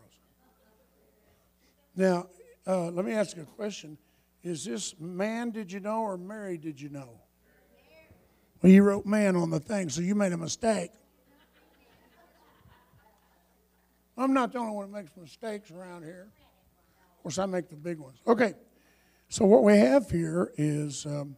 Now, 1.97 2.27
uh, 2.65 2.89
let 2.91 3.03
me 3.03 3.11
ask 3.11 3.35
you 3.35 3.41
a 3.41 3.45
question. 3.45 3.97
Is 4.41 4.63
this 4.63 4.95
man 5.01 5.51
did 5.51 5.69
you 5.69 5.81
know 5.81 5.99
or 6.03 6.17
Mary 6.17 6.57
did 6.57 6.79
you 6.79 6.87
know? 6.87 7.19
Well, 8.61 8.71
you 8.71 8.83
wrote 8.83 9.05
man 9.05 9.35
on 9.35 9.49
the 9.49 9.59
thing, 9.59 9.89
so 9.89 9.99
you 9.99 10.15
made 10.15 10.31
a 10.31 10.37
mistake. 10.37 10.91
I'm 14.17 14.33
not 14.33 14.53
the 14.53 14.59
only 14.59 14.75
one 14.75 14.93
that 14.93 14.97
makes 14.97 15.11
mistakes 15.17 15.71
around 15.71 16.03
here. 16.03 16.29
Course, 17.29 17.37
I 17.37 17.45
make 17.45 17.69
the 17.69 17.75
big 17.75 17.99
ones. 17.99 18.17
Okay, 18.25 18.55
so 19.27 19.45
what 19.45 19.61
we 19.61 19.77
have 19.77 20.09
here 20.09 20.51
is 20.57 21.05
um, 21.05 21.37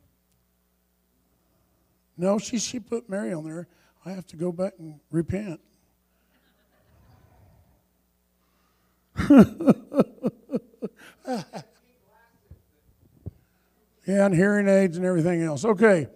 no, 2.16 2.40
she 2.40 2.60
she 2.60 2.80
put 2.80 3.10
Mary 3.10 3.34
on 3.34 3.44
there. 3.44 3.68
I 4.06 4.12
have 4.12 4.26
to 4.28 4.38
go 4.38 4.54
back 4.54 4.72
and 4.80 5.02
repent. 5.12 5.60
yeah, 11.28 11.44
and 14.06 14.34
hearing 14.34 14.70
aids 14.70 14.96
and 14.96 15.06
everything 15.06 15.42
else. 15.42 15.66
Okay, 15.66 16.08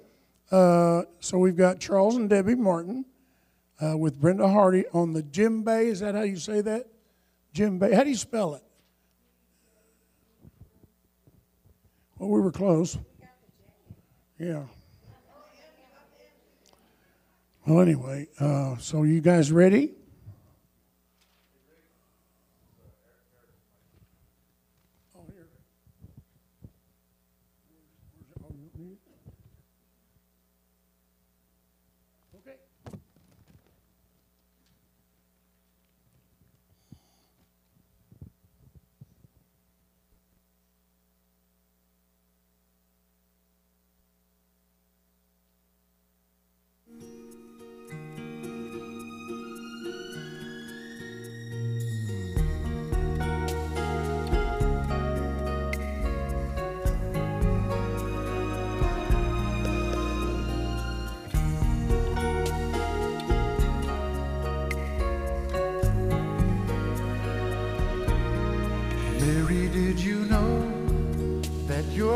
uh, 0.52 1.02
so 1.20 1.38
we've 1.38 1.58
got 1.58 1.82
Charles 1.82 2.16
and 2.16 2.30
Debbie 2.30 2.56
Martin 2.56 3.04
uh, 3.82 3.98
with 3.98 4.22
Brenda 4.22 4.48
Hardy 4.48 4.86
on 4.94 5.12
the 5.12 5.22
djembe. 5.22 5.84
Is 5.84 6.00
that 6.00 6.16
how 6.16 6.22
you 6.22 6.38
say 6.38 6.62
that? 6.62 6.88
Djembe. 7.54 7.94
How 7.94 8.06
do 8.06 8.10
you 8.10 8.16
spell 8.16 8.56
it? 8.56 8.65
Well, 12.18 12.30
we 12.30 12.40
were 12.42 12.52
close. 12.52 12.98
Yeah. 14.40 14.64
Well, 17.66 17.82
anyway, 17.82 18.28
uh, 18.40 18.78
so 18.78 19.04
you 19.04 19.22
guys 19.22 19.52
ready? 19.52 19.92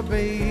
Baby 0.10 0.49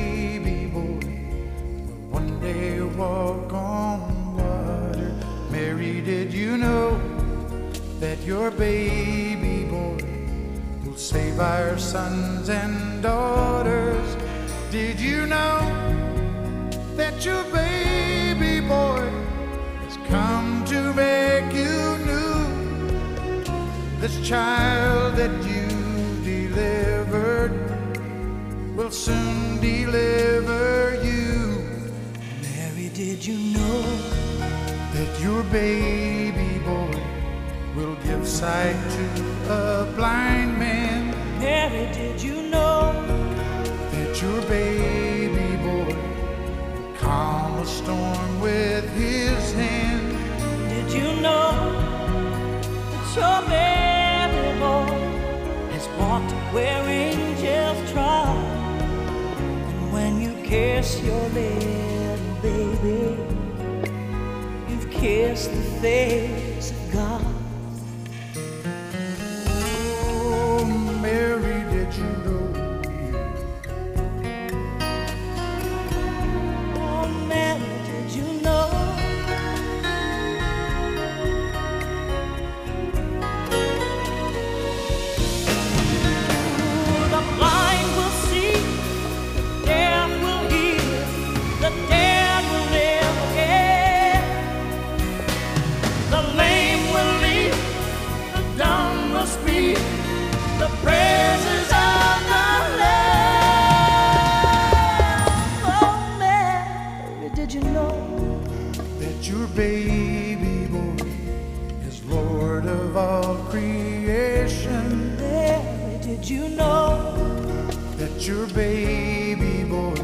That 118.18 118.26
your 118.26 118.48
baby 118.48 119.62
boy 119.62 119.94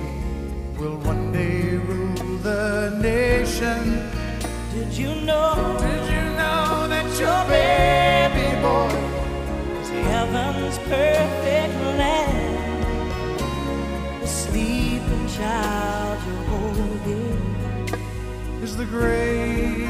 will 0.79 0.99
one 0.99 1.33
day 1.33 1.79
rule 1.79 2.39
the 2.45 2.97
nation. 3.03 4.09
Did 4.73 4.93
you 4.97 5.17
know? 5.27 5.77
Did 5.81 6.05
you 6.15 6.23
know 6.39 6.87
that 6.93 7.11
your 7.19 7.45
baby 7.51 8.55
boy 8.62 8.95
is 9.81 9.89
heaven's 10.07 10.79
perfect 10.79 11.75
lamb? 11.99 12.79
The 14.21 14.29
sleeping 14.29 15.27
child 15.37 16.19
you're 16.25 16.45
holding 16.55 17.39
is 18.62 18.77
the 18.77 18.85
great 18.85 19.89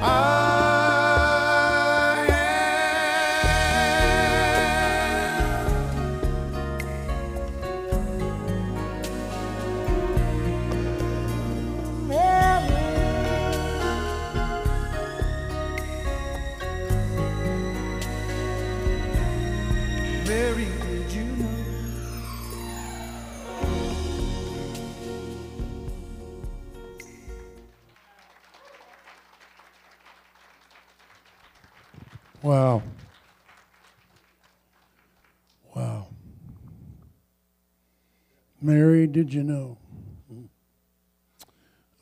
I 0.00 0.75
Wow. 32.56 32.82
Wow. 35.74 36.06
Mary, 38.62 39.06
did 39.06 39.34
you 39.34 39.42
know? 39.42 39.76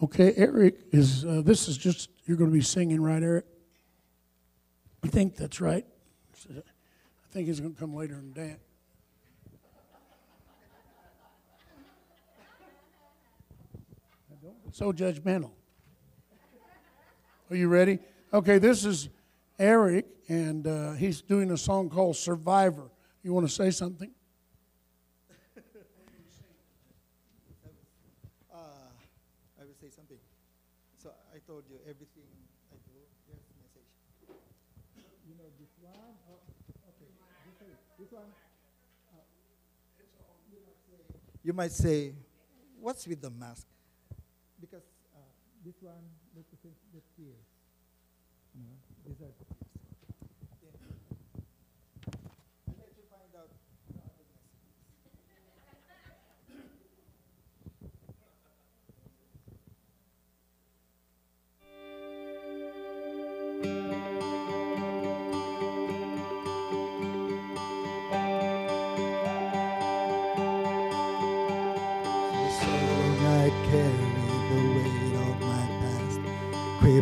Okay, 0.00 0.32
Eric 0.36 0.76
is, 0.92 1.24
uh, 1.24 1.42
this 1.44 1.66
is 1.66 1.76
just, 1.76 2.08
you're 2.24 2.36
going 2.36 2.50
to 2.50 2.54
be 2.54 2.62
singing, 2.62 3.02
right, 3.02 3.20
Eric? 3.20 3.46
I 5.02 5.08
think 5.08 5.34
that's 5.34 5.60
right. 5.60 5.84
I 6.48 6.62
think 7.32 7.48
he's 7.48 7.58
going 7.58 7.74
to 7.74 7.80
come 7.80 7.96
later 7.96 8.14
and 8.14 8.32
dance. 8.32 8.60
So 14.70 14.92
judgmental. 14.92 15.50
Are 17.50 17.56
you 17.56 17.66
ready? 17.66 17.98
Okay, 18.32 18.58
this 18.58 18.84
is 18.84 19.08
Eric, 19.58 20.13
and 20.28 20.66
uh, 20.66 20.92
he's 20.92 21.20
doing 21.22 21.50
a 21.50 21.56
song 21.56 21.90
called 21.90 22.16
Survivor. 22.16 22.90
You 23.22 23.32
want 23.32 23.46
to 23.48 23.52
say 23.52 23.70
something? 23.70 24.10
Uh, 28.52 28.56
I 29.60 29.64
will 29.64 29.74
say 29.80 29.90
something. 29.90 30.18
So 30.96 31.10
I 31.34 31.38
told 31.46 31.64
you 31.68 31.76
everything 31.84 32.24
I 32.72 32.76
do, 32.86 32.96
there's 33.28 33.44
message. 33.60 33.90
You 35.28 35.34
know 35.36 35.50
this 35.58 35.72
one? 35.82 36.14
Oh, 36.30 36.38
okay, 36.94 37.10
this, 37.98 38.12
one- 38.12 38.22
Uh, 39.12 39.20
you, 40.48 40.62
might 40.64 40.80
say, 40.86 41.04
you 41.42 41.52
might 41.52 41.72
say, 41.72 42.12
what's 42.80 43.06
with 43.06 43.20
the 43.20 43.30
mask? 43.30 43.66
Because 44.60 44.84
uh, 45.14 45.18
this 45.64 45.74
one 45.82 46.04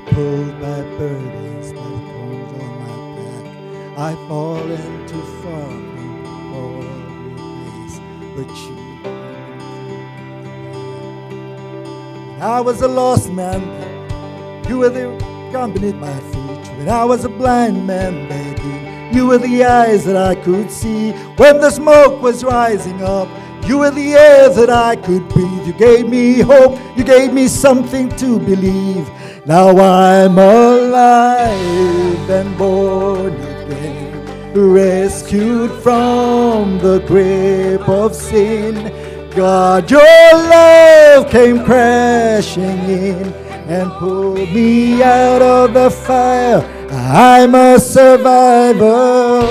crippled 0.07 0.61
by 0.61 0.83
burdens 0.99 1.73
that 1.73 1.79
comes 1.79 2.53
on 2.63 2.71
my 2.81 2.95
back. 3.17 3.99
I 3.99 4.15
fall 4.29 4.71
into 4.71 5.19
falling 5.43 6.25
for 6.51 6.73
grace, 7.37 8.01
but 8.37 8.49
you. 8.57 8.77
When 12.33 12.43
I 12.43 12.61
was 12.61 12.83
a 12.83 12.89
lost 12.89 13.31
man, 13.31 13.63
you 14.69 14.79
were 14.79 14.91
the 14.91 15.17
ground 15.51 15.75
beneath 15.75 15.97
my 15.97 16.19
feet. 16.21 16.79
When 16.79 16.89
I 16.89 17.05
was 17.05 17.25
a 17.25 17.29
blind 17.29 17.87
man, 17.87 18.29
baby, 18.29 19.17
you 19.17 19.27
were 19.27 19.39
the 19.39 19.65
eyes 19.65 20.05
that 20.05 20.17
I 20.17 20.35
could 20.35 20.71
see. 20.71 21.13
When 21.37 21.61
the 21.61 21.71
smoke 21.71 22.23
was 22.23 22.43
rising 22.43 23.03
up, 23.03 23.29
you 23.67 23.79
were 23.79 23.91
the 23.91 24.15
air 24.15 24.49
that 24.49 24.71
I 24.71 24.97
could 24.97 25.29
breathe. 25.29 25.67
You 25.67 25.73
gave 25.75 26.09
me 26.09 26.41
hope, 26.41 26.79
you 26.97 27.05
gave 27.05 27.33
me 27.33 27.47
something 27.47 28.09
to 28.17 28.41
believe. 28.41 29.09
Now 29.45 29.71
I'm 29.77 30.39
alive 30.39 32.31
and 32.31 32.57
born 32.57 33.35
again, 33.35 34.55
rescued 34.55 35.73
from 35.83 36.79
the 36.79 37.01
grip 37.09 37.89
of 37.89 38.15
sin. 38.15 38.93
God, 39.35 39.91
your 39.91 40.01
love 40.01 41.29
came 41.29 41.65
crashing 41.65 42.63
in 42.63 43.33
and 43.67 43.91
pulled 43.95 44.39
me 44.39 45.03
out 45.03 45.43
of 45.43 45.75
the 45.75 45.91
fire. 45.91 46.63
I'm 46.93 47.57
a 47.57 47.81
survivor. 47.81 49.43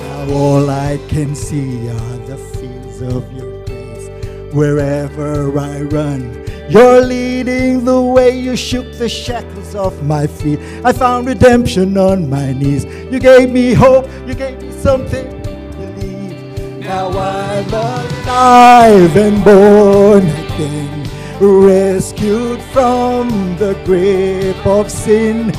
Now 0.00 0.32
all 0.32 0.70
I 0.94 0.98
can 1.08 1.34
see 1.34 1.88
are 1.88 2.18
the 2.18 2.36
fields 2.36 3.02
of 3.02 3.32
your 3.32 3.64
grace. 3.64 4.54
Wherever 4.54 5.58
I 5.58 5.80
run, 5.82 6.46
you're 6.70 7.00
leading 7.00 7.84
the 7.84 8.00
way. 8.00 8.38
You 8.38 8.54
shook 8.54 8.92
the 8.92 9.08
shackles 9.08 9.74
off 9.74 10.00
my 10.02 10.28
feet. 10.28 10.60
I 10.84 10.92
found 10.92 11.26
redemption 11.26 11.98
on 11.98 12.30
my 12.30 12.52
knees. 12.52 12.84
You 12.84 13.18
gave 13.18 13.50
me 13.50 13.74
hope. 13.74 14.08
You 14.24 14.34
gave 14.36 14.62
me 14.62 14.70
something 14.70 15.42
to 15.42 15.50
believe. 15.76 16.84
Now 16.84 17.08
I'm 17.08 17.66
alive 17.74 19.16
and 19.16 19.42
born 19.42 20.22
again, 20.22 21.10
rescued 21.40 22.62
from 22.72 23.56
the 23.56 23.74
grip 23.84 24.64
of 24.64 24.88
sin. 24.92 25.52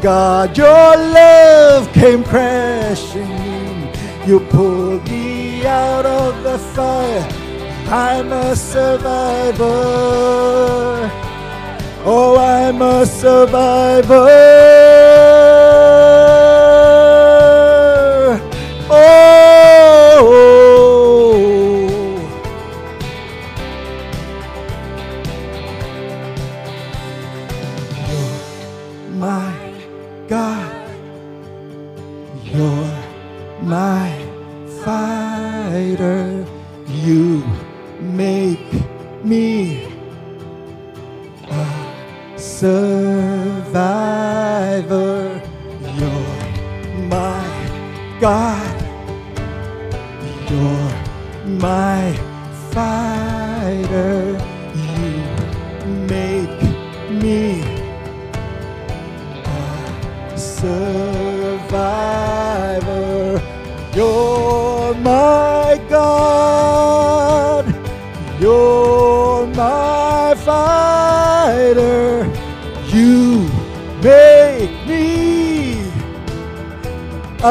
God, 0.00 0.56
your 0.56 0.96
love 0.96 1.92
came 1.92 2.22
crashing 2.22 3.28
in. 3.32 3.45
You 4.26 4.40
pulled 4.40 5.08
me 5.08 5.64
out 5.64 6.04
of 6.04 6.42
the 6.42 6.58
fire. 6.58 7.28
I'm 7.88 8.32
a 8.32 8.56
survivor. 8.56 9.64
Oh, 12.04 12.36
I'm 12.36 12.82
a 12.82 13.06
survivor. 13.06 14.26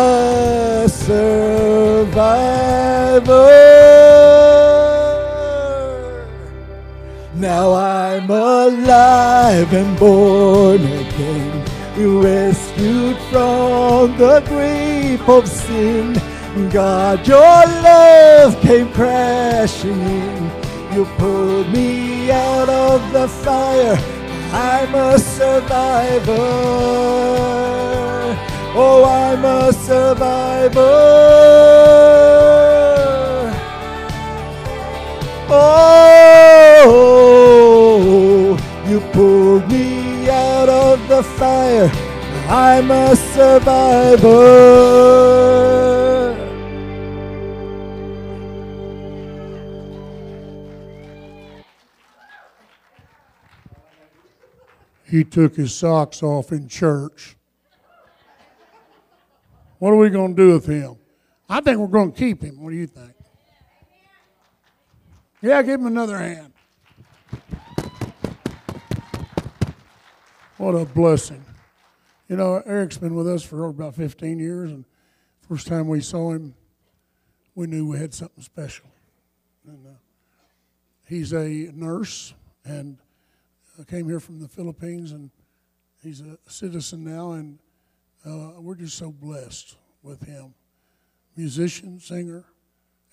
A 0.05 0.87
survivor. 0.89 2.05
Now 7.35 7.73
I'm 7.73 8.29
alive 8.29 9.73
and 9.73 9.99
born 9.99 10.81
again, 10.81 11.65
You 11.97 12.21
rescued 12.21 13.17
from 13.29 14.17
the 14.17 14.41
grip 14.47 15.27
of 15.27 15.47
sin. 15.47 16.13
God, 16.71 17.27
your 17.27 17.65
love 17.89 18.59
came 18.61 18.89
crashing 18.93 19.99
in. 19.99 20.51
You 20.93 21.05
pulled 21.17 21.69
me 21.73 22.31
out 22.31 22.69
of 22.69 23.11
the 23.11 23.27
fire. 23.27 23.97
I'm 24.53 24.95
a 24.95 25.19
survivor. 25.19 26.35
Oh, 28.77 29.05
I'm 29.05 29.45
a 29.45 29.71
survivor. 29.71 30.81
Oh, 36.87 38.57
you 38.85 38.99
pulled 39.13 39.71
me 39.71 40.29
out 40.29 40.67
of 40.67 41.07
the 41.07 41.23
fire. 41.23 41.89
I'm 42.49 42.91
a 42.91 43.15
survivor. 43.15 44.75
He 55.05 55.23
took 55.23 55.55
his 55.55 55.73
socks 55.73 56.21
off 56.21 56.51
in 56.51 56.67
church. 56.67 57.34
What 59.79 59.91
are 59.91 59.97
we 59.97 60.09
going 60.09 60.35
to 60.35 60.41
do 60.41 60.53
with 60.53 60.65
him? 60.65 60.95
I 61.49 61.59
think 61.61 61.77
we're 61.77 61.87
going 61.87 62.11
to 62.11 62.17
keep 62.17 62.41
him. 62.41 62.61
What 62.61 62.69
do 62.69 62.77
you 62.77 62.87
think? 62.87 63.11
Yeah, 65.41 65.61
give 65.61 65.79
him 65.79 65.87
another 65.87 66.17
hand. 66.17 66.53
What 70.57 70.71
a 70.71 70.85
blessing. 70.85 71.43
You 72.29 72.37
know, 72.37 72.63
Eric's 72.65 72.97
been 72.97 73.13
with 73.13 73.27
us 73.27 73.43
for 73.43 73.65
about 73.65 73.95
15 73.95 74.39
years, 74.39 74.71
and 74.71 74.85
first 75.47 75.67
time 75.67 75.87
we 75.87 75.99
saw 75.99 76.31
him, 76.31 76.55
we 77.53 77.67
knew 77.67 77.85
we 77.85 77.99
had 77.99 78.13
something 78.13 78.43
special. 78.43 78.87
And, 79.67 79.85
uh, 79.85 79.89
he's 81.07 81.33
a 81.33 81.69
nurse 81.73 82.33
and 82.63 82.97
uh, 83.79 83.83
came 83.83 84.07
here 84.07 84.21
from 84.21 84.39
the 84.39 84.47
Philippines, 84.47 85.11
and 85.11 85.29
he's 86.01 86.21
a 86.21 86.37
citizen 86.47 87.03
now, 87.03 87.33
and 87.33 87.59
uh, 88.25 88.61
we're 88.61 88.75
just 88.75 88.97
so 88.97 89.11
blessed 89.11 89.75
with 90.01 90.23
him. 90.23 90.53
Musician, 91.35 91.99
singer, 91.99 92.45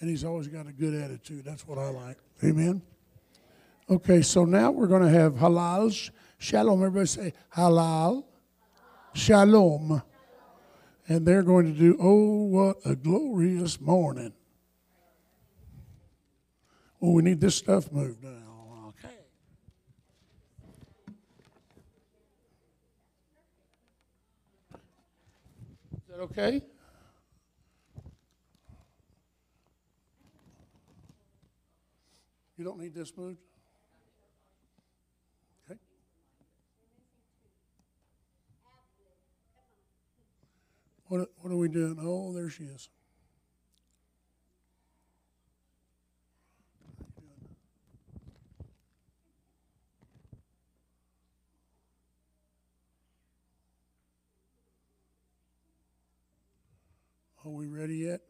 and 0.01 0.09
he's 0.09 0.25
always 0.25 0.49
got 0.49 0.67
a 0.67 0.73
good 0.73 0.95
attitude. 0.95 1.45
That's 1.45 1.67
what 1.67 1.79
I 1.79 1.89
like. 1.89 2.19
Amen. 2.45 2.83
Okay, 3.91 4.23
so 4.23 4.45
now 4.45 4.71
we're 4.71 4.87
going 4.87 5.03
to 5.03 5.11
have 5.11 5.35
halal 5.35 6.11
shalom. 6.39 6.83
Everybody 6.85 7.07
say 7.07 7.33
halal 7.55 8.25
shalom. 9.15 10.03
And 11.09 11.27
they're 11.27 11.43
going 11.43 11.67
to 11.67 11.79
do, 11.79 11.97
oh, 12.01 12.45
what 12.45 12.77
a 12.85 12.95
glorious 12.95 13.81
morning. 13.81 14.33
Well, 17.01 17.13
we 17.13 17.23
need 17.23 17.41
this 17.41 17.57
stuff 17.57 17.91
moved 17.91 18.23
now. 18.23 18.93
Okay. 19.05 19.15
Is 25.97 26.03
that 26.09 26.12
okay? 26.23 26.62
You 32.57 32.64
don't 32.64 32.79
need 32.79 32.95
this 32.95 33.12
moved? 33.16 33.41
Okay. 35.68 35.79
What, 41.09 41.29
what 41.41 41.53
are 41.53 41.57
we 41.57 41.68
doing? 41.68 41.97
Oh, 42.01 42.33
there 42.33 42.49
she 42.49 42.64
is. 42.64 42.89
Are 57.45 57.51
we 57.51 57.66
ready 57.66 57.97
yet? 57.97 58.20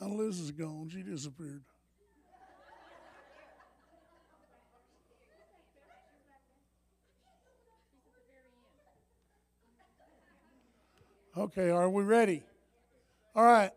Now 0.00 0.08
Liz 0.08 0.38
is 0.38 0.52
gone. 0.52 0.88
She 0.92 1.02
disappeared. 1.02 1.64
Okay, 11.36 11.70
are 11.70 11.90
we 11.90 12.04
ready? 12.04 12.44
All 13.34 13.44
right. 13.44 13.72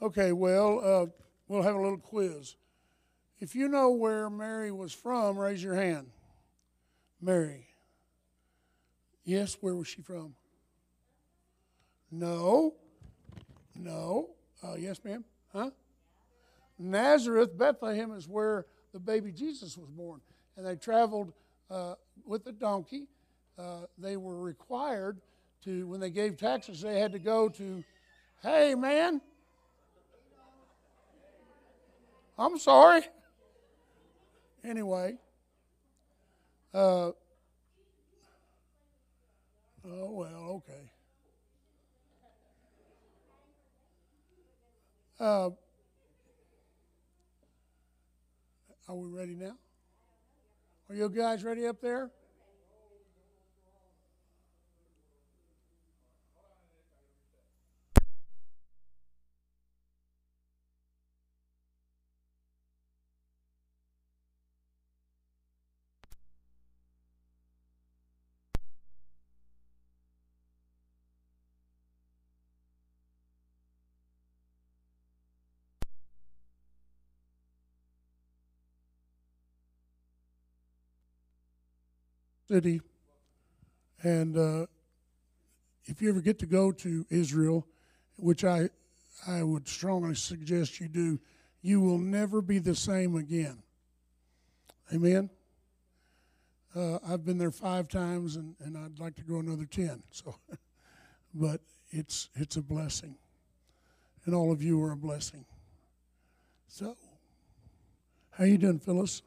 Okay, 0.00 0.32
well, 0.32 0.80
uh, 0.82 1.06
we'll 1.48 1.62
have 1.62 1.74
a 1.74 1.80
little 1.80 1.98
quiz. 1.98 2.56
If 3.38 3.54
you 3.54 3.68
know 3.68 3.90
where 3.90 4.30
Mary 4.30 4.72
was 4.72 4.92
from, 4.92 5.38
raise 5.38 5.62
your 5.62 5.74
hand. 5.74 6.06
Mary. 7.20 7.66
Yes, 9.24 9.56
where 9.60 9.74
was 9.74 9.88
she 9.88 10.00
from? 10.00 10.34
No. 12.10 12.74
No. 13.74 14.30
Uh, 14.62 14.76
yes, 14.78 15.00
ma'am? 15.04 15.24
Huh? 15.52 15.70
Nazareth, 16.78 17.56
Bethlehem 17.56 18.12
is 18.12 18.28
where 18.28 18.66
the 18.92 19.00
baby 19.00 19.32
Jesus 19.32 19.76
was 19.76 19.90
born. 19.90 20.20
And 20.56 20.64
they 20.64 20.76
traveled 20.76 21.32
uh, 21.70 21.94
with 22.24 22.46
a 22.46 22.52
donkey. 22.52 23.06
Uh, 23.58 23.82
they 23.98 24.16
were 24.16 24.40
required 24.40 25.20
to, 25.64 25.86
when 25.86 26.00
they 26.00 26.10
gave 26.10 26.36
taxes, 26.36 26.80
they 26.80 26.98
had 26.98 27.12
to 27.12 27.18
go 27.18 27.48
to, 27.50 27.84
hey, 28.42 28.74
man, 28.74 29.20
I'm 32.38 32.58
sorry. 32.58 33.02
Anyway, 34.66 35.14
uh, 36.74 36.78
oh, 36.78 37.14
well, 39.84 40.62
okay. 40.66 40.90
Uh, 45.20 45.50
are 48.88 48.94
we 48.96 49.08
ready 49.08 49.36
now? 49.36 49.56
Are 50.88 50.96
you 50.96 51.08
guys 51.10 51.44
ready 51.44 51.64
up 51.68 51.80
there? 51.80 52.10
City. 82.48 82.80
And 84.02 84.36
uh, 84.36 84.66
if 85.86 86.00
you 86.00 86.08
ever 86.08 86.20
get 86.20 86.38
to 86.40 86.46
go 86.46 86.70
to 86.72 87.06
Israel, 87.10 87.66
which 88.16 88.44
I, 88.44 88.70
I 89.26 89.42
would 89.42 89.68
strongly 89.68 90.14
suggest 90.14 90.80
you 90.80 90.88
do, 90.88 91.18
you 91.62 91.80
will 91.80 91.98
never 91.98 92.40
be 92.40 92.58
the 92.58 92.74
same 92.74 93.16
again. 93.16 93.62
Amen. 94.94 95.30
Uh, 96.74 96.98
I've 97.08 97.24
been 97.24 97.38
there 97.38 97.50
five 97.50 97.88
times, 97.88 98.36
and, 98.36 98.54
and 98.60 98.76
I'd 98.76 99.00
like 99.00 99.16
to 99.16 99.22
go 99.22 99.38
another 99.38 99.64
ten. 99.64 100.02
So, 100.12 100.36
but 101.34 101.60
it's 101.90 102.28
it's 102.34 102.56
a 102.56 102.62
blessing, 102.62 103.16
and 104.24 104.34
all 104.34 104.52
of 104.52 104.62
you 104.62 104.82
are 104.82 104.92
a 104.92 104.96
blessing. 104.96 105.44
So, 106.68 106.96
how 108.30 108.44
you 108.44 108.58
doing, 108.58 108.78
Phyllis? 108.78 109.22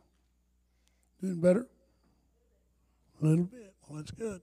Doing 1.21 1.41
better? 1.41 1.67
A 3.21 3.25
little 3.25 3.45
bit. 3.45 3.73
Well, 3.87 3.97
that's 3.97 4.11
good. 4.11 4.41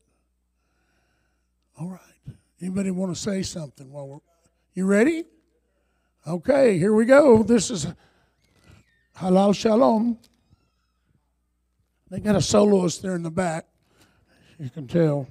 All 1.78 1.88
right. 1.88 2.34
Anybody 2.60 2.90
want 2.90 3.14
to 3.14 3.20
say 3.20 3.42
something 3.42 3.90
while 3.92 4.08
we're 4.08 4.18
you 4.74 4.84
ready? 4.84 5.24
Okay, 6.26 6.78
here 6.78 6.92
we 6.92 7.06
go. 7.06 7.42
This 7.42 7.70
is 7.70 7.86
Halal 9.16 9.54
Shalom. 9.54 10.18
They 12.10 12.20
got 12.20 12.36
a 12.36 12.42
soloist 12.42 13.00
there 13.00 13.14
in 13.14 13.22
the 13.22 13.30
back. 13.30 13.66
You 14.58 14.68
can 14.68 14.86
tell. 14.86 15.28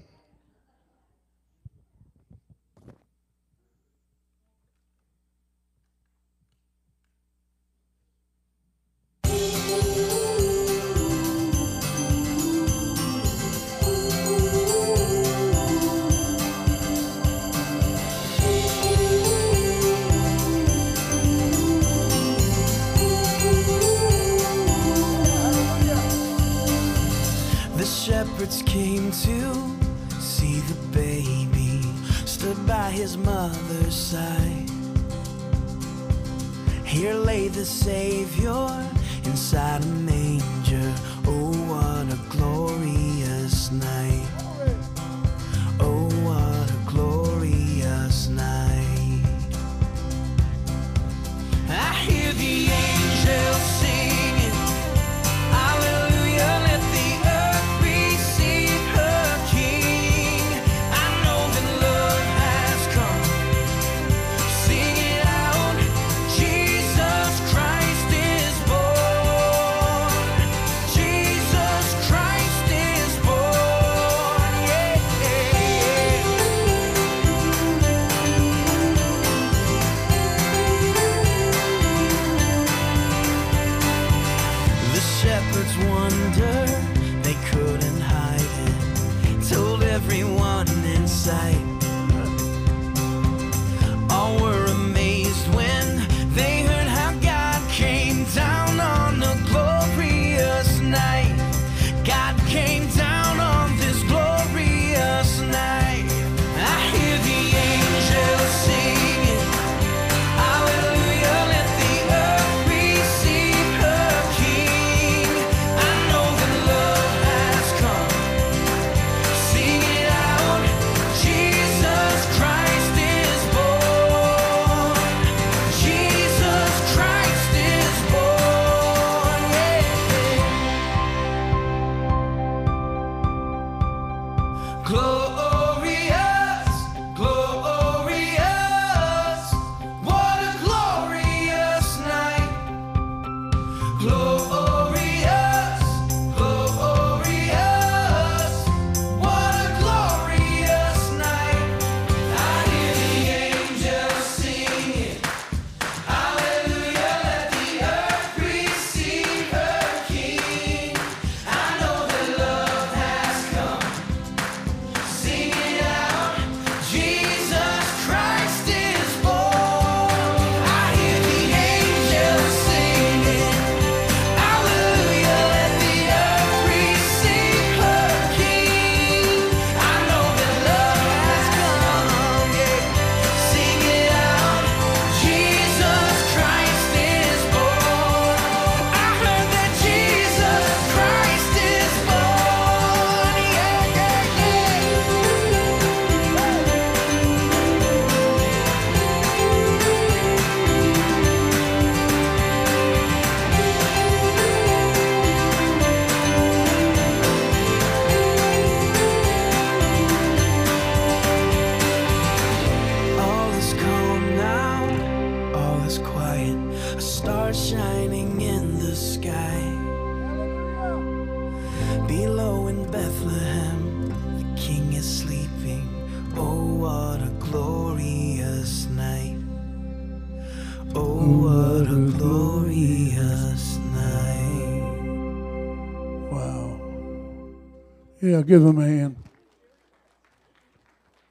Give 238.42 238.62
them 238.62 238.80
a 238.80 238.86
hand. 238.86 239.16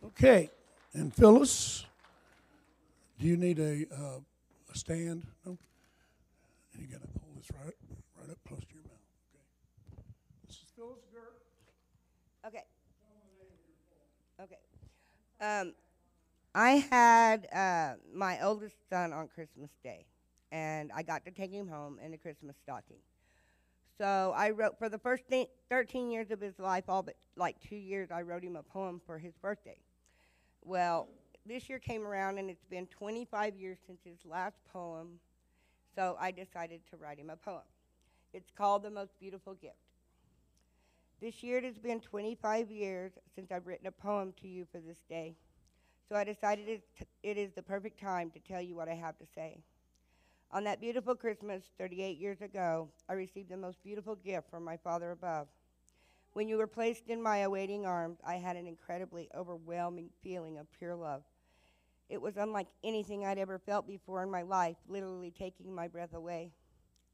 Okay, 0.06 0.50
and 0.92 1.12
Phyllis, 1.12 1.86
do 3.18 3.26
you 3.26 3.36
need 3.36 3.58
a, 3.58 3.86
uh, 3.92 4.20
a 4.72 4.78
stand? 4.78 5.26
No. 5.44 5.58
And 6.72 6.82
you 6.82 6.86
got 6.86 7.02
to 7.02 7.08
hold 7.20 7.36
this 7.36 7.50
right, 7.52 7.74
right 8.20 8.30
up 8.30 8.38
close 8.46 8.60
to 8.60 8.74
your 8.74 8.84
mouth. 8.84 8.92
Okay. 9.32 10.04
This 10.46 10.56
is 10.56 10.64
Phyllis 10.76 11.00
Gert. 11.12 11.42
Okay. 12.46 12.64
Okay. 14.40 14.58
Um, 15.40 15.74
I 16.54 16.70
had 16.90 17.48
uh, 17.52 17.94
my 18.14 18.40
oldest 18.42 18.76
son 18.88 19.12
on 19.12 19.28
Christmas 19.28 19.70
Day, 19.82 20.06
and 20.52 20.92
I 20.94 21.02
got 21.02 21.24
to 21.24 21.32
take 21.32 21.50
him 21.50 21.68
home 21.68 21.98
in 22.04 22.14
a 22.14 22.18
Christmas 22.18 22.54
stocking. 22.62 22.98
So 23.98 24.32
I 24.36 24.50
wrote 24.50 24.78
for 24.78 24.88
the 24.88 24.98
first 24.98 25.24
thi- 25.28 25.48
13 25.70 26.10
years 26.10 26.30
of 26.30 26.40
his 26.40 26.58
life, 26.58 26.84
all 26.88 27.02
but 27.02 27.14
like 27.36 27.56
two 27.60 27.76
years, 27.76 28.10
I 28.10 28.22
wrote 28.22 28.42
him 28.42 28.56
a 28.56 28.62
poem 28.62 29.00
for 29.06 29.18
his 29.18 29.34
birthday. 29.36 29.78
Well, 30.62 31.08
this 31.46 31.68
year 31.68 31.78
came 31.78 32.06
around, 32.06 32.38
and 32.38 32.50
it's 32.50 32.64
been 32.64 32.86
25 32.86 33.56
years 33.56 33.78
since 33.86 34.00
his 34.04 34.18
last 34.24 34.56
poem, 34.72 35.20
so 35.94 36.16
I 36.18 36.30
decided 36.30 36.80
to 36.90 36.96
write 36.96 37.18
him 37.18 37.30
a 37.30 37.36
poem. 37.36 37.62
It's 38.32 38.50
called 38.50 38.82
The 38.82 38.90
Most 38.90 39.12
Beautiful 39.20 39.54
Gift. 39.54 39.76
This 41.20 41.42
year 41.42 41.58
it 41.58 41.64
has 41.64 41.78
been 41.78 42.00
25 42.00 42.70
years 42.70 43.12
since 43.34 43.52
I've 43.52 43.66
written 43.66 43.86
a 43.86 43.92
poem 43.92 44.34
to 44.42 44.48
you 44.48 44.66
for 44.72 44.78
this 44.78 44.98
day. 45.08 45.36
So 46.08 46.16
I 46.16 46.24
decided 46.24 46.68
it, 46.68 46.82
it 47.22 47.38
is 47.38 47.52
the 47.52 47.62
perfect 47.62 48.00
time 48.00 48.30
to 48.32 48.40
tell 48.40 48.60
you 48.60 48.74
what 48.74 48.88
I 48.88 48.94
have 48.94 49.16
to 49.18 49.24
say. 49.34 49.58
On 50.50 50.64
that 50.64 50.80
beautiful 50.80 51.14
Christmas 51.14 51.64
38 51.78 52.18
years 52.18 52.40
ago, 52.40 52.88
I 53.08 53.14
received 53.14 53.50
the 53.50 53.56
most 53.56 53.82
beautiful 53.82 54.14
gift 54.14 54.50
from 54.50 54.64
my 54.64 54.76
Father 54.76 55.10
above. 55.10 55.48
When 56.32 56.48
you 56.48 56.58
were 56.58 56.66
placed 56.66 57.08
in 57.08 57.22
my 57.22 57.38
awaiting 57.38 57.86
arms, 57.86 58.18
I 58.24 58.36
had 58.36 58.56
an 58.56 58.66
incredibly 58.66 59.28
overwhelming 59.36 60.10
feeling 60.22 60.58
of 60.58 60.70
pure 60.78 60.94
love. 60.94 61.22
It 62.08 62.20
was 62.20 62.36
unlike 62.36 62.68
anything 62.82 63.24
I'd 63.24 63.38
ever 63.38 63.58
felt 63.58 63.86
before 63.86 64.22
in 64.22 64.30
my 64.30 64.42
life, 64.42 64.76
literally 64.88 65.30
taking 65.30 65.74
my 65.74 65.88
breath 65.88 66.14
away. 66.14 66.52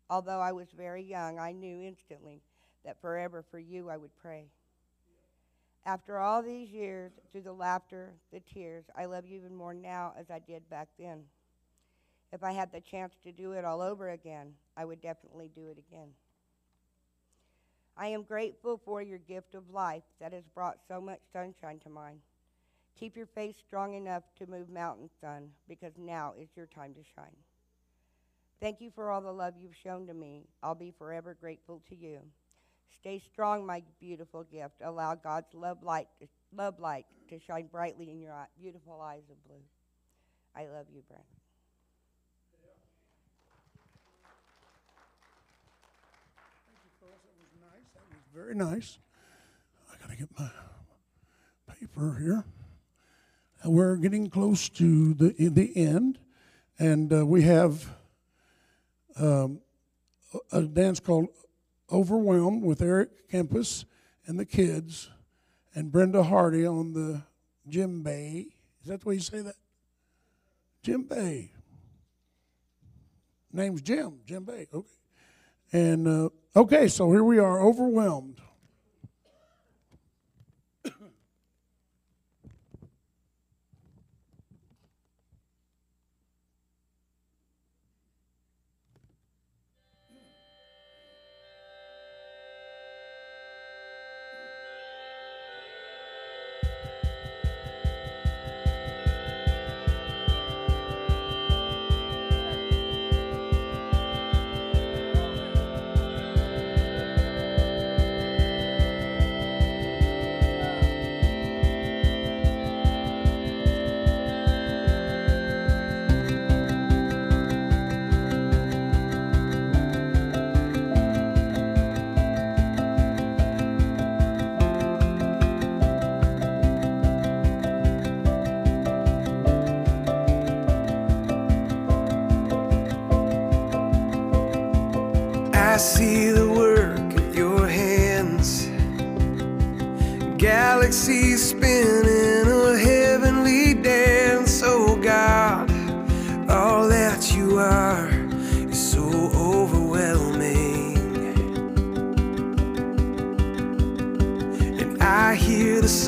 Although 0.08 0.40
I 0.40 0.52
was 0.52 0.68
very 0.76 1.02
young, 1.02 1.38
I 1.38 1.52
knew 1.52 1.80
instantly 1.80 2.42
that 2.84 3.00
forever 3.00 3.44
for 3.50 3.58
you 3.58 3.88
I 3.88 3.96
would 3.96 4.14
pray. 4.16 4.46
After 5.86 6.18
all 6.18 6.42
these 6.42 6.70
years, 6.70 7.12
through 7.30 7.42
the 7.42 7.52
laughter, 7.52 8.12
the 8.32 8.40
tears, 8.40 8.84
I 8.96 9.06
love 9.06 9.24
you 9.26 9.36
even 9.36 9.54
more 9.54 9.72
now 9.72 10.12
as 10.18 10.30
I 10.30 10.40
did 10.40 10.68
back 10.68 10.88
then. 10.98 11.22
If 12.32 12.44
I 12.44 12.52
had 12.52 12.72
the 12.72 12.80
chance 12.80 13.14
to 13.24 13.32
do 13.32 13.52
it 13.52 13.64
all 13.64 13.80
over 13.80 14.10
again, 14.10 14.52
I 14.76 14.84
would 14.84 15.00
definitely 15.00 15.50
do 15.54 15.66
it 15.66 15.78
again. 15.78 16.08
I 17.96 18.08
am 18.08 18.22
grateful 18.22 18.80
for 18.84 19.02
your 19.02 19.18
gift 19.18 19.54
of 19.54 19.70
life 19.70 20.04
that 20.20 20.32
has 20.32 20.44
brought 20.54 20.78
so 20.88 21.00
much 21.00 21.20
sunshine 21.32 21.80
to 21.80 21.90
mine. 21.90 22.18
Keep 22.98 23.16
your 23.16 23.26
faith 23.26 23.56
strong 23.66 23.94
enough 23.94 24.22
to 24.38 24.46
move 24.46 24.70
mountains, 24.70 25.10
son, 25.20 25.50
because 25.68 25.92
now 25.98 26.34
is 26.38 26.48
your 26.56 26.66
time 26.66 26.94
to 26.94 27.00
shine. 27.14 27.36
Thank 28.60 28.80
you 28.80 28.90
for 28.94 29.10
all 29.10 29.22
the 29.22 29.32
love 29.32 29.54
you've 29.58 29.76
shown 29.82 30.06
to 30.06 30.14
me. 30.14 30.44
I'll 30.62 30.74
be 30.74 30.92
forever 30.98 31.36
grateful 31.40 31.82
to 31.88 31.96
you. 31.96 32.20
Stay 33.00 33.22
strong, 33.32 33.64
my 33.64 33.82
beautiful 33.98 34.44
gift. 34.44 34.74
Allow 34.82 35.14
God's 35.14 35.54
love 35.54 35.82
light, 35.82 36.08
to, 36.20 36.28
love 36.54 36.78
light 36.78 37.06
to 37.30 37.38
shine 37.38 37.68
brightly 37.72 38.10
in 38.10 38.20
your 38.20 38.34
beautiful 38.60 39.00
eyes 39.00 39.22
of 39.30 39.42
blue. 39.44 39.62
I 40.54 40.66
love 40.66 40.86
you, 40.92 41.02
Brent. 41.08 41.24
Very 48.34 48.54
nice. 48.54 48.98
I 49.92 49.96
got 50.00 50.10
to 50.10 50.16
get 50.16 50.28
my 50.38 50.50
paper 51.74 52.16
here. 52.20 52.44
Uh, 53.64 53.70
We're 53.70 53.96
getting 53.96 54.30
close 54.30 54.68
to 54.68 55.14
the 55.14 55.34
the 55.48 55.76
end, 55.76 56.18
and 56.78 57.12
uh, 57.12 57.26
we 57.26 57.42
have 57.42 57.90
um, 59.16 59.60
a 60.52 60.62
dance 60.62 61.00
called 61.00 61.26
"Overwhelmed" 61.90 62.62
with 62.62 62.82
Eric 62.82 63.28
Kempis 63.32 63.84
and 64.26 64.38
the 64.38 64.46
kids, 64.46 65.10
and 65.74 65.90
Brenda 65.90 66.22
Hardy 66.22 66.64
on 66.64 66.92
the 66.92 67.22
djembe. 67.68 68.46
Is 68.82 68.86
that 68.86 69.00
the 69.00 69.08
way 69.08 69.14
you 69.14 69.20
say 69.20 69.40
that? 69.40 69.56
Djembe. 70.84 71.50
Name's 73.52 73.82
Jim. 73.82 74.20
Jim 74.24 74.44
Bay. 74.44 74.68
Okay. 74.72 74.88
And 75.72 76.06
uh, 76.06 76.28
okay, 76.56 76.88
so 76.88 77.10
here 77.10 77.24
we 77.24 77.38
are, 77.38 77.60
overwhelmed. 77.60 78.40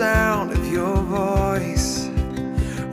Sound 0.02 0.50
of 0.50 0.66
your 0.66 0.96
voice. 1.02 2.10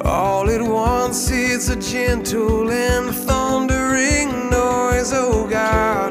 All 0.06 0.48
at 0.48 0.62
once, 0.62 1.32
it's 1.32 1.68
a 1.70 1.76
gentle 1.76 2.70
and 2.70 3.10
thundering 3.28 4.30
noise. 4.52 5.12
Oh 5.12 5.48
God, 5.50 6.09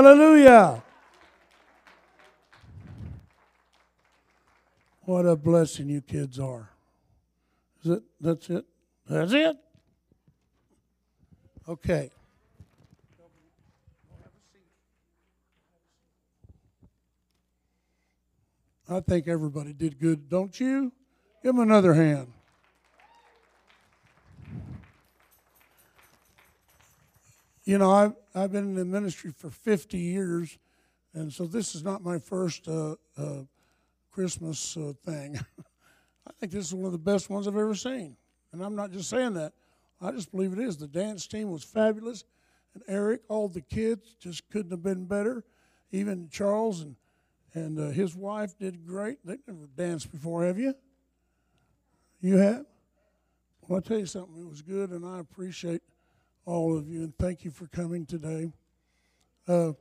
Hallelujah. 0.00 0.82
What 5.02 5.26
a 5.26 5.36
blessing 5.36 5.90
you 5.90 6.00
kids 6.00 6.38
are. 6.38 6.70
Is 7.84 7.90
it? 7.90 8.02
That's 8.18 8.48
it? 8.48 8.64
That's 9.06 9.32
it? 9.34 9.56
Okay. 11.68 12.10
I 18.88 19.00
think 19.00 19.28
everybody 19.28 19.74
did 19.74 19.98
good, 19.98 20.30
don't 20.30 20.58
you? 20.58 20.92
Give 21.42 21.54
them 21.54 21.60
another 21.60 21.92
hand. 21.92 22.32
You 27.70 27.78
know, 27.78 27.92
I've, 27.92 28.14
I've 28.34 28.50
been 28.50 28.64
in 28.64 28.74
the 28.74 28.84
ministry 28.84 29.30
for 29.30 29.48
50 29.48 29.96
years, 29.96 30.58
and 31.14 31.32
so 31.32 31.46
this 31.46 31.76
is 31.76 31.84
not 31.84 32.02
my 32.02 32.18
first 32.18 32.66
uh, 32.66 32.96
uh, 33.16 33.44
Christmas 34.10 34.76
uh, 34.76 34.92
thing. 35.04 35.38
I 36.26 36.32
think 36.40 36.50
this 36.50 36.66
is 36.66 36.74
one 36.74 36.86
of 36.86 36.90
the 36.90 36.98
best 36.98 37.30
ones 37.30 37.46
I've 37.46 37.56
ever 37.56 37.76
seen. 37.76 38.16
And 38.50 38.60
I'm 38.60 38.74
not 38.74 38.90
just 38.90 39.08
saying 39.08 39.34
that, 39.34 39.52
I 40.00 40.10
just 40.10 40.32
believe 40.32 40.52
it 40.52 40.58
is. 40.58 40.78
The 40.78 40.88
dance 40.88 41.28
team 41.28 41.48
was 41.52 41.62
fabulous, 41.62 42.24
and 42.74 42.82
Eric, 42.88 43.20
all 43.28 43.46
the 43.46 43.60
kids 43.60 44.16
just 44.18 44.50
couldn't 44.50 44.72
have 44.72 44.82
been 44.82 45.04
better. 45.04 45.44
Even 45.92 46.28
Charles 46.28 46.80
and, 46.80 46.96
and 47.54 47.78
uh, 47.78 47.90
his 47.90 48.16
wife 48.16 48.58
did 48.58 48.84
great. 48.84 49.24
They've 49.24 49.38
never 49.46 49.68
danced 49.76 50.10
before, 50.10 50.44
have 50.44 50.58
you? 50.58 50.74
You 52.20 52.36
have? 52.38 52.66
Well, 53.68 53.76
I'll 53.76 53.80
tell 53.80 54.00
you 54.00 54.06
something, 54.06 54.42
it 54.42 54.48
was 54.48 54.60
good, 54.60 54.90
and 54.90 55.06
I 55.06 55.20
appreciate 55.20 55.82
all 56.50 56.76
of 56.76 56.88
you, 56.88 57.04
and 57.04 57.16
thank 57.16 57.44
you 57.44 57.50
for 57.50 57.68
coming 57.68 58.04
today. 58.04 58.50
Uh, 59.46 59.72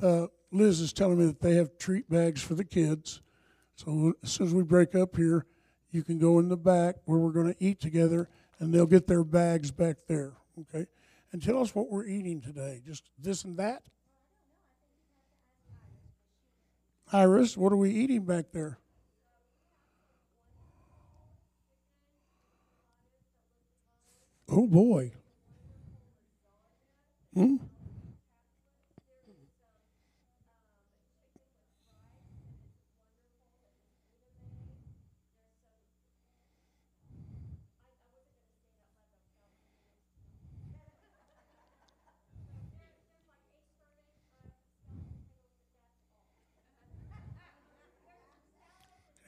uh, 0.00 0.26
Liz 0.52 0.80
is 0.80 0.92
telling 0.92 1.18
me 1.18 1.26
that 1.26 1.40
they 1.40 1.54
have 1.54 1.76
treat 1.76 2.08
bags 2.08 2.40
for 2.40 2.54
the 2.54 2.64
kids. 2.64 3.20
So 3.74 4.14
as 4.22 4.30
soon 4.30 4.46
as 4.46 4.54
we 4.54 4.62
break 4.62 4.94
up 4.94 5.16
here, 5.16 5.46
you 5.90 6.04
can 6.04 6.18
go 6.18 6.38
in 6.38 6.48
the 6.48 6.56
back 6.56 6.96
where 7.04 7.18
we're 7.18 7.32
going 7.32 7.52
to 7.52 7.64
eat 7.64 7.80
together, 7.80 8.28
and 8.60 8.72
they'll 8.72 8.86
get 8.86 9.08
their 9.08 9.24
bags 9.24 9.72
back 9.72 9.96
there. 10.06 10.34
Okay? 10.60 10.86
And 11.32 11.42
tell 11.42 11.60
us 11.60 11.74
what 11.74 11.90
we're 11.90 12.06
eating 12.06 12.40
today. 12.40 12.80
Just 12.86 13.10
this 13.18 13.42
and 13.44 13.56
that? 13.56 13.82
Iris, 17.12 17.56
what 17.58 17.72
are 17.72 17.76
we 17.76 17.90
eating 17.90 18.24
back 18.24 18.46
there? 18.52 18.78
Oh 24.48 24.66
boy. 24.66 25.12
Hmm? 27.34 27.56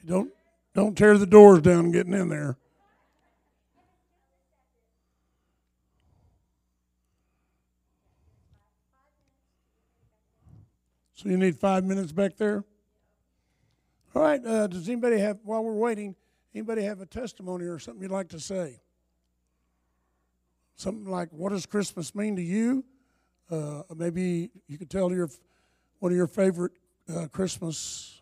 Don't 0.05 0.31
don't 0.75 0.97
tear 0.97 1.17
the 1.17 1.27
doors 1.27 1.63
down 1.63 1.91
getting 1.93 2.13
in 2.13 2.29
there. 2.29 2.57
So 11.15 11.29
you 11.31 11.39
need 11.39 11.57
five 11.57 11.85
minutes 11.85 12.13
back 12.13 12.37
there. 12.37 12.65
All 14.15 14.23
right. 14.23 14.45
Uh, 14.45 14.67
does 14.67 14.89
anybody 14.89 15.19
have 15.19 15.39
while 15.43 15.65
we're 15.65 15.73
waiting? 15.73 16.15
Anybody 16.55 16.83
have 16.83 17.01
a 17.01 17.07
testimony 17.07 17.65
or 17.65 17.79
something 17.79 18.03
you'd 18.03 18.11
like 18.11 18.29
to 18.29 18.41
say? 18.41 18.81
Something 20.77 21.11
like, 21.11 21.31
"What 21.33 21.51
does 21.51 21.67
Christmas 21.67 22.15
mean 22.15 22.37
to 22.37 22.43
you?" 22.43 22.85
Uh, 23.51 23.83
maybe 23.97 24.51
you 24.67 24.77
could 24.77 24.91
tell 24.91 25.11
your 25.13 25.31
one 26.01 26.13
of 26.13 26.17
your 26.17 26.27
favorite 26.27 26.73
uh, 27.09 27.27
Christmas 27.29 28.21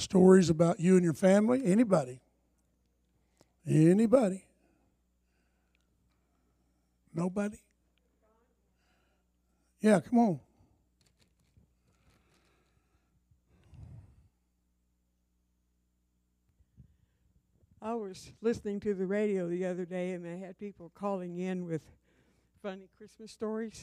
stories 0.00 0.50
about 0.50 0.80
you 0.80 0.96
and 0.96 1.04
your 1.04 1.14
family? 1.14 1.62
Anybody? 1.64 2.20
Anybody? 3.66 4.44
Nobody? 7.14 7.58
Yeah, 9.80 10.00
come 10.00 10.18
on. 10.18 10.40
I 17.82 17.94
was 17.94 18.30
listening 18.42 18.78
to 18.80 18.92
the 18.92 19.06
radio 19.06 19.48
the 19.48 19.64
other 19.64 19.86
day, 19.86 20.12
and 20.12 20.22
they 20.22 20.38
had 20.38 20.58
people 20.58 20.90
calling 20.94 21.38
in 21.38 21.64
with 21.64 21.80
funny 22.62 22.90
Christmas 22.98 23.32
stories. 23.32 23.82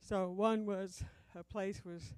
So 0.00 0.30
one 0.30 0.64
was 0.64 1.04
a 1.38 1.44
place 1.44 1.82
was 1.84 2.14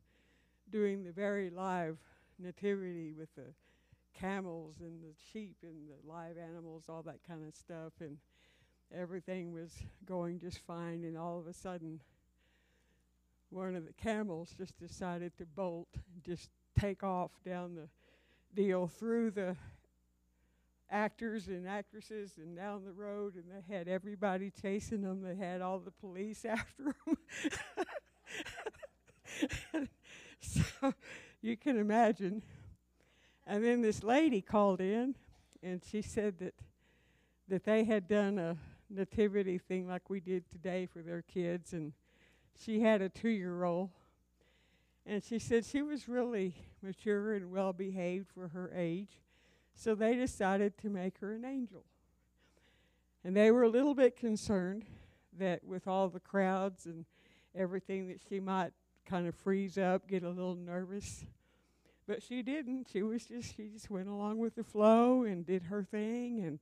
doing 0.70 1.02
the 1.02 1.10
very 1.10 1.50
live 1.50 1.98
nativity 2.42 3.12
with 3.12 3.34
the 3.34 3.54
camels 4.18 4.76
and 4.80 5.02
the 5.02 5.14
sheep 5.32 5.56
and 5.62 5.88
the 5.88 6.08
live 6.08 6.36
animals, 6.38 6.84
all 6.88 7.02
that 7.02 7.20
kind 7.26 7.46
of 7.46 7.54
stuff, 7.54 7.92
and 8.00 8.18
everything 8.94 9.52
was 9.52 9.72
going 10.04 10.38
just 10.38 10.58
fine. 10.66 11.04
And 11.04 11.16
all 11.16 11.38
of 11.38 11.46
a 11.46 11.52
sudden, 11.52 12.00
one 13.50 13.74
of 13.74 13.86
the 13.86 13.92
camels 13.92 14.54
just 14.56 14.78
decided 14.78 15.36
to 15.38 15.46
bolt 15.46 15.88
just 16.24 16.50
take 16.78 17.02
off 17.02 17.30
down 17.44 17.74
the 17.74 17.88
deal 18.54 18.86
through 18.86 19.30
the 19.30 19.56
actors 20.90 21.48
and 21.48 21.66
actresses 21.66 22.32
and 22.36 22.56
down 22.56 22.84
the 22.84 22.92
road, 22.92 23.34
and 23.34 23.44
they 23.50 23.74
had 23.74 23.88
everybody 23.88 24.50
chasing 24.50 25.02
them. 25.02 25.22
They 25.22 25.34
had 25.34 25.60
all 25.60 25.78
the 25.78 25.90
police 25.90 26.44
after 26.48 26.94
them. 27.06 27.16
so 30.40 30.94
you 31.42 31.56
can 31.56 31.76
imagine. 31.76 32.42
And 33.46 33.62
then 33.62 33.82
this 33.82 34.02
lady 34.02 34.40
called 34.40 34.80
in, 34.80 35.16
and 35.62 35.82
she 35.84 36.00
said 36.00 36.38
that 36.38 36.54
that 37.48 37.64
they 37.64 37.84
had 37.84 38.08
done 38.08 38.38
a 38.38 38.56
nativity 38.88 39.58
thing 39.58 39.86
like 39.86 40.08
we 40.08 40.20
did 40.20 40.48
today 40.48 40.86
for 40.86 41.02
their 41.02 41.22
kids, 41.22 41.72
and 41.72 41.92
she 42.64 42.80
had 42.80 43.02
a 43.02 43.08
two-year-old, 43.08 43.90
and 45.04 45.22
she 45.22 45.38
said 45.38 45.64
she 45.64 45.82
was 45.82 46.08
really 46.08 46.54
mature 46.82 47.34
and 47.34 47.50
well 47.50 47.72
behaved 47.72 48.28
for 48.32 48.48
her 48.48 48.72
age, 48.74 49.18
so 49.74 49.94
they 49.94 50.14
decided 50.14 50.78
to 50.78 50.88
make 50.88 51.18
her 51.18 51.34
an 51.34 51.44
angel. 51.44 51.84
And 53.24 53.36
they 53.36 53.50
were 53.50 53.64
a 53.64 53.68
little 53.68 53.94
bit 53.94 54.16
concerned 54.16 54.84
that 55.38 55.64
with 55.64 55.86
all 55.86 56.08
the 56.08 56.20
crowds 56.20 56.86
and 56.86 57.04
everything 57.54 58.08
that 58.08 58.20
she 58.28 58.40
might 58.40 58.72
kind 59.06 59.26
of 59.26 59.34
freeze 59.34 59.78
up, 59.78 60.08
get 60.08 60.22
a 60.22 60.28
little 60.28 60.54
nervous. 60.54 61.24
But 62.06 62.22
she 62.22 62.42
didn't. 62.42 62.88
She 62.92 63.02
was 63.02 63.24
just 63.24 63.56
she 63.56 63.68
just 63.68 63.90
went 63.90 64.08
along 64.08 64.38
with 64.38 64.54
the 64.54 64.64
flow 64.64 65.22
and 65.22 65.46
did 65.46 65.64
her 65.64 65.84
thing 65.84 66.44
and 66.44 66.58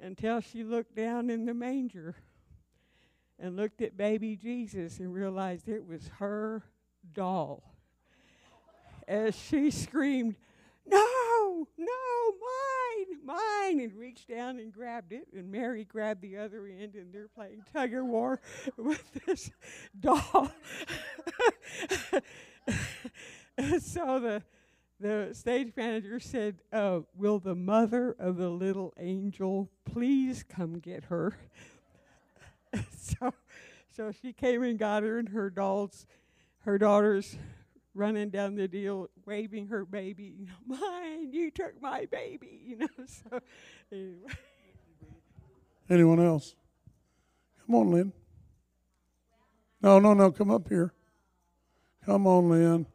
until 0.00 0.40
she 0.40 0.62
looked 0.62 0.94
down 0.94 1.30
in 1.30 1.44
the 1.44 1.54
manger 1.54 2.14
and 3.38 3.56
looked 3.56 3.82
at 3.82 3.96
baby 3.96 4.36
Jesus 4.36 4.98
and 4.98 5.12
realized 5.12 5.68
it 5.68 5.86
was 5.86 6.08
her 6.18 6.62
doll. 7.14 7.62
As 9.06 9.34
she 9.34 9.70
screamed, 9.70 10.36
No, 11.76 12.34
mine, 12.40 13.18
mine, 13.24 13.80
and 13.80 13.94
reached 13.94 14.28
down 14.28 14.58
and 14.58 14.72
grabbed 14.72 15.12
it. 15.12 15.28
And 15.34 15.50
Mary 15.50 15.84
grabbed 15.84 16.22
the 16.22 16.36
other 16.36 16.66
end, 16.66 16.94
and 16.94 17.12
they're 17.12 17.28
playing 17.28 17.62
tug 17.72 17.94
of 17.94 18.06
war 18.06 18.40
with 18.76 19.02
this 19.26 19.50
doll. 19.98 20.50
so 23.80 24.20
the 24.20 24.42
the 25.00 25.30
stage 25.32 25.72
manager 25.76 26.18
said, 26.18 26.60
uh, 26.72 27.00
"Will 27.16 27.38
the 27.38 27.54
mother 27.54 28.16
of 28.18 28.36
the 28.36 28.48
little 28.48 28.92
angel 28.98 29.70
please 29.84 30.42
come 30.42 30.78
get 30.80 31.04
her?" 31.04 31.36
so, 32.96 33.32
so 33.90 34.12
she 34.12 34.32
came 34.32 34.62
and 34.62 34.78
got 34.78 35.02
her, 35.02 35.18
and 35.18 35.28
her 35.30 35.50
dolls, 35.50 36.06
her 36.60 36.78
daughters, 36.78 37.36
running 37.94 38.30
down 38.30 38.54
the 38.54 38.68
deal, 38.68 39.08
waving 39.26 39.68
her 39.68 39.84
baby. 39.84 40.34
You 40.38 40.46
know, 40.46 40.52
mine, 40.80 41.32
you 41.32 41.50
took 41.50 41.80
my 41.80 42.06
baby. 42.06 42.60
You 42.64 42.78
know, 42.78 42.88
so 43.06 43.40
anyway. 43.92 44.34
Anyone 45.90 46.20
else? 46.20 46.54
Come 47.64 47.74
on, 47.74 47.90
Lynn. 47.90 48.12
No, 49.80 49.98
no, 49.98 50.12
no. 50.12 50.30
Come 50.30 50.50
up 50.50 50.68
here. 50.68 50.92
Come 52.04 52.26
on, 52.26 52.50
Lynn. 52.50 52.86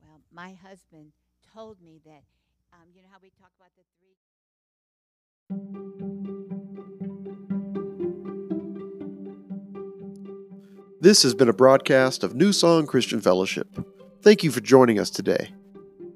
Well, 0.00 0.20
my 0.32 0.52
husband 0.52 1.10
told 1.54 1.82
me 1.82 2.00
that, 2.04 2.22
um, 2.72 2.88
you 2.94 3.02
know 3.02 3.08
how 3.10 3.18
we 3.20 3.30
talk 3.30 3.50
about 3.56 3.70
the 3.76 3.82
three. 3.98 4.14
This 11.04 11.22
has 11.22 11.34
been 11.34 11.50
a 11.50 11.52
broadcast 11.52 12.24
of 12.24 12.34
New 12.34 12.50
Song 12.50 12.86
Christian 12.86 13.20
Fellowship. 13.20 13.68
Thank 14.22 14.42
you 14.42 14.50
for 14.50 14.62
joining 14.62 14.98
us 14.98 15.10
today. 15.10 15.50